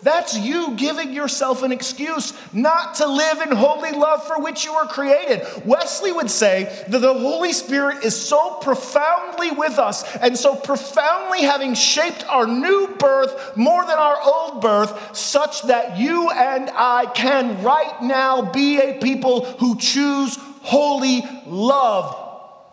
That's 0.02 0.38
you 0.38 0.75
giving 0.75 1.13
yourself 1.13 1.63
an 1.63 1.71
excuse 1.71 2.34
not 2.54 2.95
to 2.95 3.08
live 3.08 3.41
in 3.41 3.52
holy 3.56 3.91
love 3.91 4.25
for 4.25 4.39
which 4.39 4.63
you 4.63 4.73
were 4.73 4.86
created. 4.86 5.45
Wesley 5.65 6.12
would 6.12 6.30
say 6.30 6.84
that 6.88 6.99
the 6.99 7.13
Holy 7.13 7.52
Spirit 7.52 8.04
is 8.04 8.15
so 8.15 8.56
profoundly 8.56 9.52
with 9.52 9.78
us 9.78 10.04
and 10.17 10.38
so 10.38 10.56
profoundly 10.56 11.41
having 11.41 11.73
shaped 11.73 12.25
our 12.30 12.47
new 12.47 12.95
birth 12.97 13.58
more 13.58 13.86
than 13.86 13.97
our 13.97 14.21
old 14.21 14.62
birth, 14.62 15.17
such 15.17 15.63
that 15.63 15.97
you 15.97 16.30
and 16.30 16.69
I 16.73 17.08
can 17.08 17.62
right 17.63 18.02
now 18.02 18.41
be 18.41 18.80
a 18.80 18.99
people 18.99 19.45
who 19.45 19.78
choose 19.78 20.38
holy 20.62 21.23
love 21.45 22.15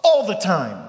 all 0.05 0.27
the 0.27 0.35
time. 0.35 0.89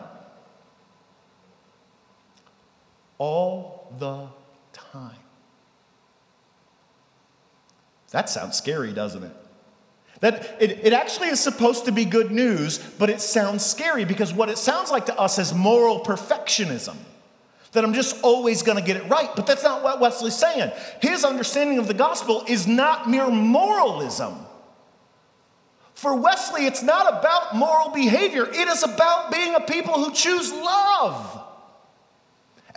All 3.17 3.91
the 3.97 4.27
time. 4.73 5.15
That 8.11 8.29
sounds 8.29 8.57
scary, 8.57 8.93
doesn't 8.93 9.23
it? 9.23 9.35
That 10.19 10.57
it, 10.59 10.85
it 10.85 10.93
actually 10.93 11.27
is 11.27 11.39
supposed 11.39 11.85
to 11.85 11.91
be 11.91 12.05
good 12.05 12.31
news, 12.31 12.79
but 12.97 13.09
it 13.09 13.21
sounds 13.21 13.65
scary 13.65 14.05
because 14.05 14.33
what 14.33 14.49
it 14.49 14.57
sounds 14.57 14.89
like 14.89 15.05
to 15.07 15.19
us 15.19 15.37
is 15.37 15.53
moral 15.53 15.99
perfectionism. 15.99 16.95
That 17.73 17.83
I'm 17.83 17.93
just 17.93 18.23
always 18.23 18.63
going 18.63 18.77
to 18.77 18.83
get 18.83 18.97
it 18.97 19.07
right. 19.09 19.29
But 19.35 19.45
that's 19.45 19.63
not 19.63 19.83
what 19.83 19.99
Wesley's 19.99 20.35
saying. 20.35 20.71
His 21.01 21.23
understanding 21.23 21.77
of 21.77 21.87
the 21.87 21.93
gospel 21.93 22.43
is 22.47 22.65
not 22.65 23.09
mere 23.09 23.29
moralism. 23.29 24.35
For 25.93 26.15
Wesley, 26.15 26.65
it's 26.65 26.83
not 26.83 27.19
about 27.19 27.55
moral 27.55 27.89
behavior, 27.89 28.45
it 28.47 28.67
is 28.67 28.83
about 28.83 29.31
being 29.31 29.55
a 29.55 29.59
people 29.59 29.95
who 29.95 30.13
choose 30.13 30.51
love. 30.53 31.36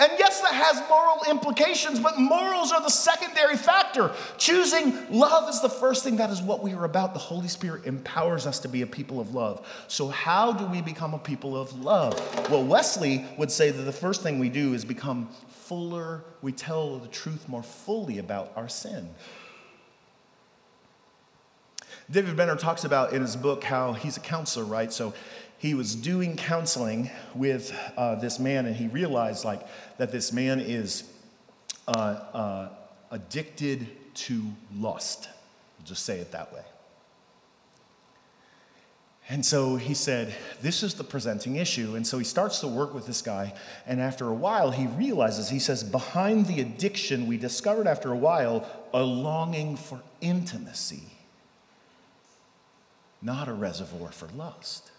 And 0.01 0.11
yes, 0.19 0.41
that 0.41 0.55
has 0.55 0.83
moral 0.89 1.19
implications, 1.29 2.01
but 2.01 2.19
morals 2.19 2.73
are 2.73 2.81
the 2.81 2.89
secondary 2.89 3.57
factor. 3.57 4.11
Choosing 4.39 5.11
love 5.11 5.51
is 5.51 5.61
the 5.61 5.69
first 5.69 6.03
thing. 6.03 6.17
That 6.17 6.31
is 6.31 6.41
what 6.41 6.63
we 6.63 6.73
are 6.73 6.87
about. 6.87 7.13
The 7.13 7.21
Holy 7.21 7.49
Spirit 7.49 7.85
empowers 7.85 8.47
us 8.47 8.61
to 8.61 8.69
be 8.69 8.81
a 8.81 8.87
people 8.87 9.21
of 9.21 9.35
love. 9.35 9.67
So, 9.89 10.09
how 10.09 10.53
do 10.53 10.65
we 10.65 10.81
become 10.81 11.13
a 11.13 11.19
people 11.19 11.55
of 11.55 11.79
love? 11.85 12.19
Well, 12.51 12.65
Wesley 12.65 13.27
would 13.37 13.51
say 13.51 13.71
that 13.71 13.83
the 13.83 13.93
first 13.93 14.23
thing 14.23 14.39
we 14.39 14.49
do 14.49 14.73
is 14.73 14.87
become 14.87 15.29
fuller, 15.51 16.25
we 16.41 16.53
tell 16.53 16.99
the 16.99 17.09
truth 17.09 17.47
more 17.47 17.63
fully 17.63 18.19
about 18.19 18.53
our 18.57 18.71
sin. 18.71 19.11
David 22.11 22.37
Benner 22.37 22.57
talks 22.57 22.85
about 22.85 23.13
in 23.13 23.21
his 23.21 23.37
book 23.37 23.63
how 23.63 23.93
he's 23.93 24.17
a 24.17 24.21
counselor, 24.21 24.65
right? 24.65 24.93
So 24.93 25.15
he 25.61 25.75
was 25.75 25.95
doing 25.95 26.37
counseling 26.37 27.11
with 27.35 27.79
uh, 27.99 28.15
this 28.15 28.39
man, 28.39 28.65
and 28.65 28.75
he 28.75 28.87
realized 28.89 29.45
like 29.45 29.61
that 29.99 30.11
this 30.11 30.33
man 30.33 30.59
is 30.59 31.05
uh, 31.87 31.91
uh, 31.91 32.69
addicted 33.11 33.87
to 34.15 34.43
lust. 34.75 35.29
I'll 35.79 35.85
just 35.85 36.07
say 36.07 36.19
it 36.19 36.33
that 36.33 36.51
way. 36.55 36.63
And 39.29 39.45
so 39.45 39.77
he 39.77 39.93
said, 39.93 40.35
This 40.63 40.83
is 40.83 40.95
the 40.95 41.05
presenting 41.05 41.57
issue. 41.57 41.95
And 41.95 42.07
so 42.07 42.17
he 42.17 42.25
starts 42.25 42.61
to 42.61 42.67
work 42.67 42.95
with 42.95 43.07
this 43.07 43.21
guy. 43.21 43.53
And 43.87 44.01
after 44.01 44.27
a 44.29 44.35
while, 44.35 44.71
he 44.71 44.87
realizes, 44.87 45.51
he 45.51 45.59
says, 45.59 45.85
Behind 45.85 46.47
the 46.47 46.63
addiction, 46.63 47.27
we 47.27 47.37
discovered 47.37 47.87
after 47.87 48.11
a 48.13 48.17
while 48.17 48.67
a 48.95 49.03
longing 49.03 49.77
for 49.77 50.01
intimacy, 50.23 51.03
not 53.21 53.47
a 53.47 53.53
reservoir 53.53 54.11
for 54.11 54.29
lust. 54.35 54.90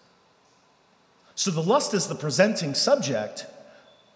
So 1.34 1.50
the 1.50 1.62
lust 1.62 1.94
is 1.94 2.06
the 2.06 2.14
presenting 2.14 2.74
subject, 2.74 3.46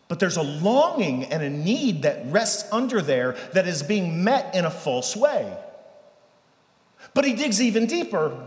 But 0.09 0.21
there's 0.21 0.37
a 0.37 0.43
longing 0.43 1.25
and 1.25 1.43
a 1.43 1.51
need 1.51 2.03
that 2.03 2.31
rests 2.31 2.71
under 2.73 3.03
there 3.03 3.37
that 3.55 3.67
is 3.67 3.83
being 3.83 4.23
met 4.23 4.55
in 4.55 4.65
a 4.65 4.71
false 4.71 5.17
way. 5.17 5.57
But 7.13 7.25
he 7.25 7.33
digs 7.33 7.61
even 7.61 7.87
deeper. 7.87 8.47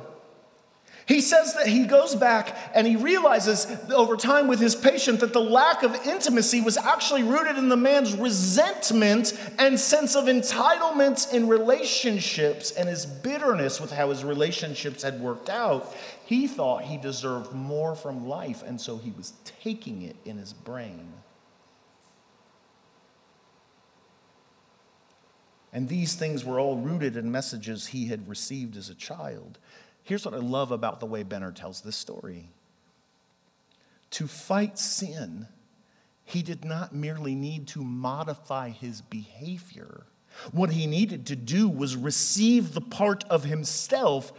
He 1.09 1.21
says 1.21 1.55
that 1.55 1.65
he 1.65 1.85
goes 1.85 2.13
back 2.13 2.55
and 2.75 2.85
he 2.85 2.95
realizes 2.95 3.65
over 3.91 4.15
time 4.15 4.47
with 4.47 4.59
his 4.59 4.75
patient 4.75 5.21
that 5.21 5.33
the 5.33 5.41
lack 5.41 5.81
of 5.81 5.95
intimacy 6.05 6.61
was 6.61 6.77
actually 6.77 7.23
rooted 7.23 7.57
in 7.57 7.67
the 7.67 7.75
man's 7.75 8.13
resentment 8.13 9.33
and 9.57 9.79
sense 9.79 10.15
of 10.15 10.25
entitlement 10.25 11.33
in 11.33 11.47
relationships 11.47 12.69
and 12.69 12.87
his 12.87 13.07
bitterness 13.07 13.81
with 13.81 13.91
how 13.91 14.11
his 14.11 14.23
relationships 14.23 15.01
had 15.01 15.19
worked 15.19 15.49
out. 15.49 15.95
He 16.25 16.47
thought 16.47 16.83
he 16.83 16.97
deserved 16.97 17.53
more 17.53 17.95
from 17.95 18.27
life, 18.27 18.61
and 18.61 18.79
so 18.79 18.97
he 18.97 19.09
was 19.09 19.33
taking 19.63 20.03
it 20.03 20.15
in 20.25 20.37
his 20.37 20.53
brain. 20.53 21.11
And 25.73 25.89
these 25.89 26.13
things 26.13 26.45
were 26.45 26.59
all 26.59 26.77
rooted 26.77 27.17
in 27.17 27.31
messages 27.31 27.87
he 27.87 28.05
had 28.05 28.29
received 28.29 28.77
as 28.77 28.89
a 28.89 28.95
child. 28.95 29.57
Here's 30.09 30.25
what 30.25 30.33
I 30.33 30.37
love 30.37 30.71
about 30.71 30.99
the 30.99 31.05
way 31.05 31.21
Benner 31.21 31.51
tells 31.51 31.81
this 31.81 31.95
story 31.95 32.49
to 34.09 34.25
fight 34.25 34.79
sin, 34.79 35.47
he 36.25 36.41
did 36.41 36.65
not 36.65 36.95
merely 36.95 37.35
need 37.35 37.67
to 37.67 37.83
modify 37.83 38.69
his 38.69 39.01
behavior. 39.01 40.07
What 40.51 40.71
he 40.71 40.87
needed 40.87 41.27
to 41.27 41.35
do 41.35 41.69
was 41.69 41.95
receive 41.95 42.73
the 42.73 42.81
part 42.81 43.23
of 43.25 43.43
himself, 43.43 44.33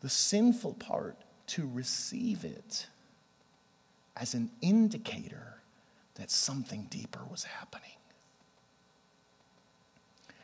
the 0.00 0.08
sinful 0.08 0.72
part, 0.76 1.18
to 1.48 1.68
receive 1.70 2.42
it 2.42 2.86
as 4.16 4.32
an 4.32 4.50
indicator 4.62 5.60
that 6.14 6.30
something 6.30 6.86
deeper 6.88 7.20
was 7.30 7.44
happening. 7.44 7.99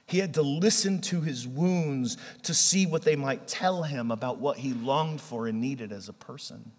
He 0.06 0.18
had 0.18 0.34
to 0.34 0.42
listen 0.42 1.00
to 1.02 1.20
his 1.20 1.48
wounds 1.48 2.16
to 2.44 2.54
see 2.54 2.86
what 2.86 3.02
they 3.02 3.16
might 3.16 3.48
tell 3.48 3.82
him 3.82 4.10
about 4.10 4.38
what 4.38 4.56
he 4.56 4.72
longed 4.72 5.20
for 5.20 5.48
and 5.48 5.60
needed 5.60 5.92
as 5.92 6.08
a 6.08 6.12
person. 6.12 6.70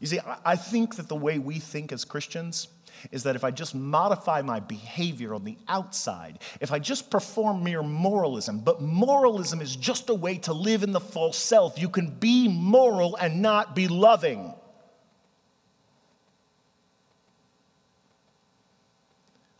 You 0.00 0.06
see, 0.06 0.18
I 0.46 0.56
think 0.56 0.96
that 0.96 1.08
the 1.08 1.16
way 1.16 1.38
we 1.38 1.58
think 1.58 1.92
as 1.92 2.06
Christians 2.06 2.68
is 3.12 3.22
that 3.24 3.36
if 3.36 3.44
I 3.44 3.50
just 3.50 3.74
modify 3.74 4.40
my 4.40 4.58
behavior 4.60 5.34
on 5.34 5.44
the 5.44 5.58
outside, 5.68 6.38
if 6.58 6.72
I 6.72 6.78
just 6.78 7.10
perform 7.10 7.62
mere 7.62 7.82
moralism, 7.82 8.60
but 8.60 8.80
moralism 8.80 9.60
is 9.60 9.76
just 9.76 10.08
a 10.08 10.14
way 10.14 10.38
to 10.38 10.54
live 10.54 10.82
in 10.82 10.92
the 10.92 11.00
false 11.00 11.36
self, 11.36 11.78
you 11.78 11.90
can 11.90 12.10
be 12.10 12.48
moral 12.48 13.16
and 13.16 13.42
not 13.42 13.74
be 13.74 13.88
loving. 13.88 14.54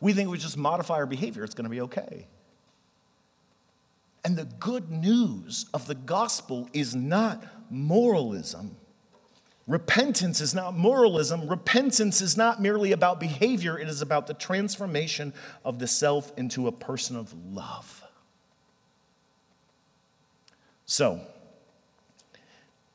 We 0.01 0.13
think 0.13 0.29
we 0.29 0.37
just 0.37 0.57
modify 0.57 0.95
our 0.95 1.05
behavior, 1.05 1.43
it's 1.43 1.55
going 1.55 1.65
to 1.65 1.69
be 1.69 1.81
okay. 1.81 2.27
And 4.23 4.35
the 4.35 4.45
good 4.45 4.91
news 4.91 5.65
of 5.73 5.87
the 5.87 5.95
gospel 5.95 6.69
is 6.73 6.95
not 6.95 7.43
moralism. 7.71 8.75
Repentance 9.67 10.41
is 10.41 10.53
not 10.53 10.75
moralism. 10.75 11.47
Repentance 11.47 12.21
is 12.21 12.35
not 12.35 12.61
merely 12.61 12.91
about 12.91 13.19
behavior, 13.19 13.79
it 13.79 13.87
is 13.87 14.01
about 14.01 14.27
the 14.27 14.33
transformation 14.33 15.33
of 15.63 15.79
the 15.79 15.87
self 15.87 16.33
into 16.37 16.67
a 16.67 16.71
person 16.71 17.15
of 17.15 17.33
love. 17.53 18.03
So, 20.85 21.21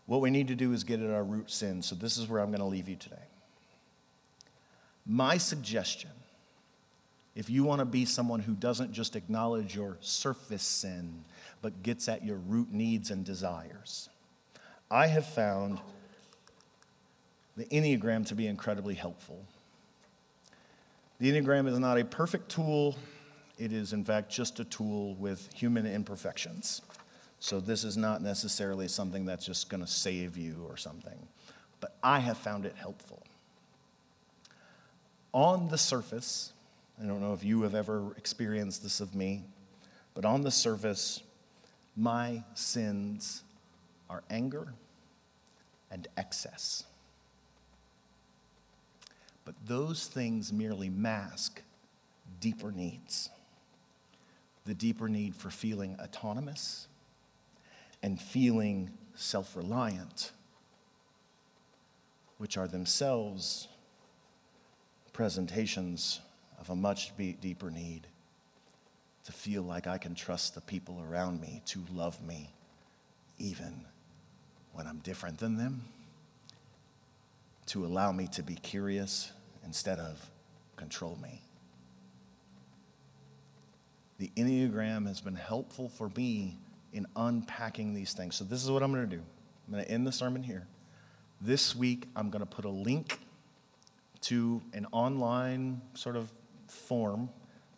what 0.04 0.20
we 0.20 0.30
need 0.30 0.48
to 0.48 0.54
do 0.54 0.72
is 0.72 0.84
get 0.84 1.00
at 1.00 1.10
our 1.10 1.24
root 1.24 1.50
sin. 1.50 1.82
So, 1.82 1.94
this 1.94 2.18
is 2.18 2.28
where 2.28 2.40
I'm 2.40 2.48
going 2.48 2.60
to 2.60 2.66
leave 2.66 2.88
you 2.88 2.96
today. 2.96 3.16
My 5.06 5.38
suggestion 5.38 6.10
if 7.36 7.50
you 7.50 7.64
want 7.64 7.80
to 7.80 7.84
be 7.84 8.06
someone 8.06 8.40
who 8.40 8.54
doesn't 8.54 8.92
just 8.92 9.14
acknowledge 9.14 9.76
your 9.76 9.98
surface 10.00 10.62
sin, 10.62 11.22
but 11.60 11.82
gets 11.82 12.08
at 12.08 12.24
your 12.24 12.38
root 12.38 12.72
needs 12.72 13.10
and 13.10 13.24
desires, 13.24 14.08
I 14.90 15.06
have 15.06 15.26
found 15.26 15.78
the 17.56 17.66
Enneagram 17.66 18.26
to 18.26 18.34
be 18.34 18.46
incredibly 18.46 18.94
helpful. 18.94 19.44
The 21.20 21.30
Enneagram 21.30 21.68
is 21.68 21.78
not 21.78 21.98
a 21.98 22.04
perfect 22.04 22.50
tool, 22.50 22.96
it 23.58 23.72
is, 23.72 23.92
in 23.92 24.04
fact, 24.04 24.30
just 24.30 24.58
a 24.60 24.64
tool 24.64 25.14
with 25.16 25.52
human 25.54 25.86
imperfections. 25.86 26.82
So, 27.38 27.60
this 27.60 27.84
is 27.84 27.98
not 27.98 28.22
necessarily 28.22 28.88
something 28.88 29.26
that's 29.26 29.44
just 29.44 29.68
going 29.68 29.82
to 29.82 29.86
save 29.86 30.38
you 30.38 30.66
or 30.68 30.78
something, 30.78 31.18
but 31.80 31.96
I 32.02 32.18
have 32.18 32.38
found 32.38 32.64
it 32.64 32.74
helpful. 32.76 33.22
On 35.32 35.68
the 35.68 35.76
surface, 35.76 36.52
I 37.00 37.06
don't 37.06 37.20
know 37.20 37.32
if 37.32 37.44
you 37.44 37.62
have 37.62 37.74
ever 37.74 38.12
experienced 38.16 38.82
this 38.82 39.00
of 39.00 39.14
me, 39.14 39.44
but 40.14 40.24
on 40.24 40.42
the 40.42 40.50
surface, 40.50 41.22
my 41.96 42.42
sins 42.54 43.42
are 44.08 44.22
anger 44.30 44.72
and 45.90 46.08
excess. 46.16 46.84
But 49.44 49.54
those 49.66 50.06
things 50.06 50.52
merely 50.52 50.88
mask 50.88 51.62
deeper 52.40 52.72
needs 52.72 53.30
the 54.66 54.74
deeper 54.74 55.08
need 55.08 55.34
for 55.34 55.48
feeling 55.48 55.96
autonomous 56.00 56.88
and 58.02 58.20
feeling 58.20 58.90
self 59.14 59.56
reliant, 59.56 60.32
which 62.38 62.58
are 62.58 62.68
themselves 62.68 63.68
presentations 65.12 66.20
of 66.58 66.70
a 66.70 66.76
much 66.76 67.12
deeper 67.16 67.70
need 67.70 68.06
to 69.24 69.32
feel 69.32 69.62
like 69.62 69.86
I 69.86 69.98
can 69.98 70.14
trust 70.14 70.54
the 70.54 70.60
people 70.60 71.02
around 71.08 71.40
me 71.40 71.62
to 71.66 71.82
love 71.92 72.22
me 72.22 72.52
even 73.38 73.84
when 74.72 74.86
I'm 74.86 74.98
different 74.98 75.38
than 75.38 75.56
them, 75.56 75.82
to 77.66 77.84
allow 77.84 78.12
me 78.12 78.28
to 78.28 78.42
be 78.42 78.54
curious 78.54 79.32
instead 79.64 79.98
of 79.98 80.30
control 80.76 81.18
me. 81.22 81.42
The 84.18 84.30
Enneagram 84.36 85.06
has 85.06 85.20
been 85.20 85.34
helpful 85.34 85.88
for 85.88 86.10
me 86.16 86.56
in 86.92 87.06
unpacking 87.16 87.94
these 87.94 88.12
things. 88.12 88.36
So, 88.36 88.44
this 88.44 88.62
is 88.62 88.70
what 88.70 88.82
I'm 88.82 88.92
going 88.92 89.08
to 89.08 89.16
do. 89.16 89.22
I'm 89.66 89.72
going 89.72 89.84
to 89.84 89.90
end 89.90 90.06
the 90.06 90.12
sermon 90.12 90.42
here. 90.42 90.66
This 91.40 91.74
week, 91.76 92.08
I'm 92.14 92.30
going 92.30 92.40
to 92.40 92.46
put 92.46 92.64
a 92.64 92.70
link 92.70 93.18
to 94.22 94.62
an 94.72 94.86
online 94.92 95.80
sort 95.94 96.16
of 96.16 96.30
form 96.70 97.28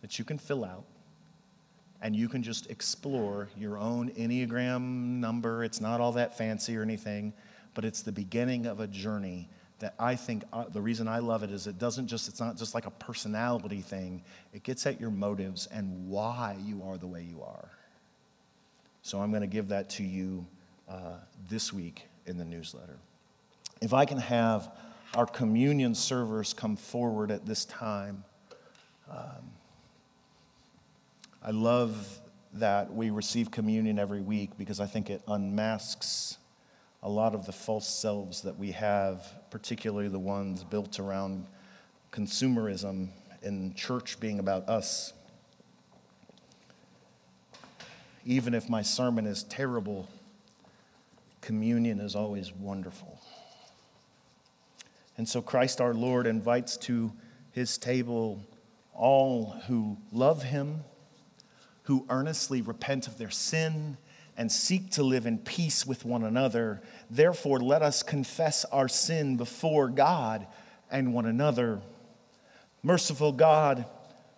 that 0.01 0.19
you 0.19 0.25
can 0.25 0.39
fill 0.39 0.65
out 0.65 0.85
and 2.01 2.15
you 2.15 2.29
can 2.29 2.43
just 2.43 2.71
explore 2.71 3.49
your 3.57 3.77
own 3.77 4.11
Enneagram 4.11 4.81
number. 5.21 5.65
It's 5.65 5.81
not 5.81 6.01
all 6.01 6.13
that 6.13 6.39
fancy 6.39 6.77
or 6.77 6.83
anything, 6.83 7.33
but 7.75 7.85
it's 7.85 8.03
the 8.03 8.13
beginning 8.13 8.67
of 8.67 8.81
a 8.81 8.87
journey 8.87 9.49
that 9.81 9.95
I 9.99 10.17
think 10.17 10.45
uh, 10.53 10.65
the 10.69 10.81
reason 10.81 11.07
I 11.09 11.19
love 11.19 11.43
it 11.43 11.51
is 11.51 11.67
it 11.67 11.79
doesn't 11.79 12.09
just, 12.09 12.29
it's 12.29 12.41
not 12.41 12.57
just 12.57 12.75
like 12.75 12.87
a 12.87 12.91
personality 12.91 13.81
thing, 13.81 14.23
it 14.53 14.63
gets 14.63 14.87
at 14.87 15.01
your 15.01 15.11
motives 15.11 15.67
and 15.67 16.09
why 16.09 16.57
you 16.65 16.83
are 16.85 16.99
the 16.99 17.07
way 17.07 17.23
you 17.23 17.43
are. 17.43 17.69
So 19.03 19.21
I'm 19.21 19.31
going 19.31 19.43
to 19.43 19.49
give 19.49 19.69
that 19.69 19.89
to 19.91 20.05
you 20.05 20.47
uh, 20.89 21.15
this 21.49 21.73
week 21.73 22.07
in 22.27 22.39
the 22.39 22.45
newsletter. 22.45 22.99
If 23.81 23.93
I 23.93 24.05
can 24.05 24.19
have 24.19 24.71
our 25.15 25.27
communion 25.27 25.95
servers 25.95 26.53
come 26.53 26.77
forward 26.77 27.31
at 27.31 27.47
this 27.47 27.65
time. 27.65 28.25
Um, 29.11 29.51
I 31.43 31.51
love 31.51 32.21
that 32.55 32.93
we 32.93 33.11
receive 33.11 33.51
communion 33.51 33.99
every 33.99 34.21
week 34.21 34.51
because 34.59 34.81
I 34.81 34.87
think 34.87 35.11
it 35.11 35.23
unmasks 35.29 36.39
a 37.03 37.09
lot 37.09 37.35
of 37.35 37.47
the 37.47 37.53
false 37.53 37.87
selves 37.87 38.43
that 38.43 38.59
we 38.59 38.73
have, 38.73 39.27
particularly 39.51 40.09
the 40.09 40.19
ones 40.19 40.65
built 40.65 40.99
around 40.99 41.47
consumerism 42.13 43.09
and 43.43 43.77
church 43.77 44.19
being 44.19 44.41
about 44.41 44.69
us. 44.69 45.13
Even 48.25 48.53
if 48.53 48.69
my 48.69 48.83
sermon 48.83 49.27
is 49.27 49.45
terrible, 49.45 50.09
communion 51.41 52.01
is 52.01 52.17
always 52.17 52.53
wonderful. 52.53 53.21
And 55.17 55.29
so 55.29 55.41
Christ 55.41 55.81
our 55.81 55.95
Lord 55.95 56.27
invites 56.27 56.77
to 56.79 57.13
his 57.53 57.79
table 57.79 58.41
all 58.99 59.57
who 59.67 59.97
love 60.13 60.43
him, 60.43 60.85
who 61.85 62.05
earnestly 62.11 62.61
repent 62.61 63.07
of 63.07 63.17
their 63.17 63.31
sin 63.31 63.97
and 64.37 64.53
seek 64.53 64.91
to 64.91 65.03
live 65.03 65.27
in 65.27 65.39
peace 65.39 65.87
with 65.87 66.05
one 66.05 66.23
another. 66.23 66.83
Therefore, 67.11 67.59
let 67.59 67.83
us 67.83 68.03
confess 68.03 68.65
our 68.67 68.89
sin 68.89 69.37
before 69.37 69.89
God 69.89 70.47
and 70.91 71.15
one 71.15 71.27
another. 71.27 71.81
Merciful 72.83 73.33
God, 73.33 73.87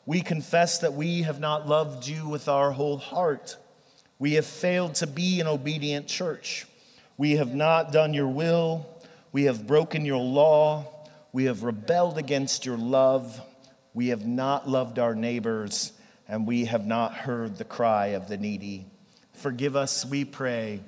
we 0.06 0.20
confess 0.20 0.78
that 0.78 0.94
we 0.94 1.22
have 1.22 1.40
not 1.40 1.68
loved 1.68 2.06
you 2.06 2.28
with 2.28 2.48
our 2.48 2.70
whole 2.70 2.98
heart. 2.98 3.56
We 4.18 4.34
have 4.34 4.46
failed 4.46 4.94
to 4.96 5.06
be 5.06 5.40
an 5.40 5.46
obedient 5.46 6.06
church. 6.06 6.66
We 7.18 7.32
have 7.32 7.54
not 7.54 7.92
done 7.92 8.14
your 8.14 8.28
will 8.28 8.86
We 9.32 9.44
have 9.44 9.66
broken 9.66 10.04
your 10.04 10.18
law. 10.18 10.86
We 11.32 11.44
have 11.44 11.62
rebelled 11.62 12.18
against 12.18 12.66
your 12.66 12.76
love. 12.76 13.40
We 13.95 14.09
have 14.09 14.26
not 14.26 14.68
loved 14.68 14.99
our 14.99 15.14
neighbors, 15.14 15.93
and 16.28 16.47
we 16.47 16.66
have 16.66 16.86
not 16.86 17.14
heard 17.14 17.57
the 17.57 17.64
cry 17.64 18.09
of 18.09 18.28
the 18.28 18.36
needy. 18.36 18.86
Forgive 19.34 19.74
us, 19.74 20.05
we 20.05 20.24
pray. 20.24 20.80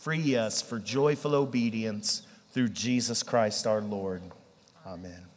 Free 0.00 0.36
us 0.36 0.62
for 0.62 0.78
joyful 0.78 1.34
obedience 1.34 2.22
through 2.52 2.70
Jesus 2.70 3.22
Christ 3.22 3.66
our 3.66 3.80
Lord. 3.80 4.22
Amen. 4.86 5.27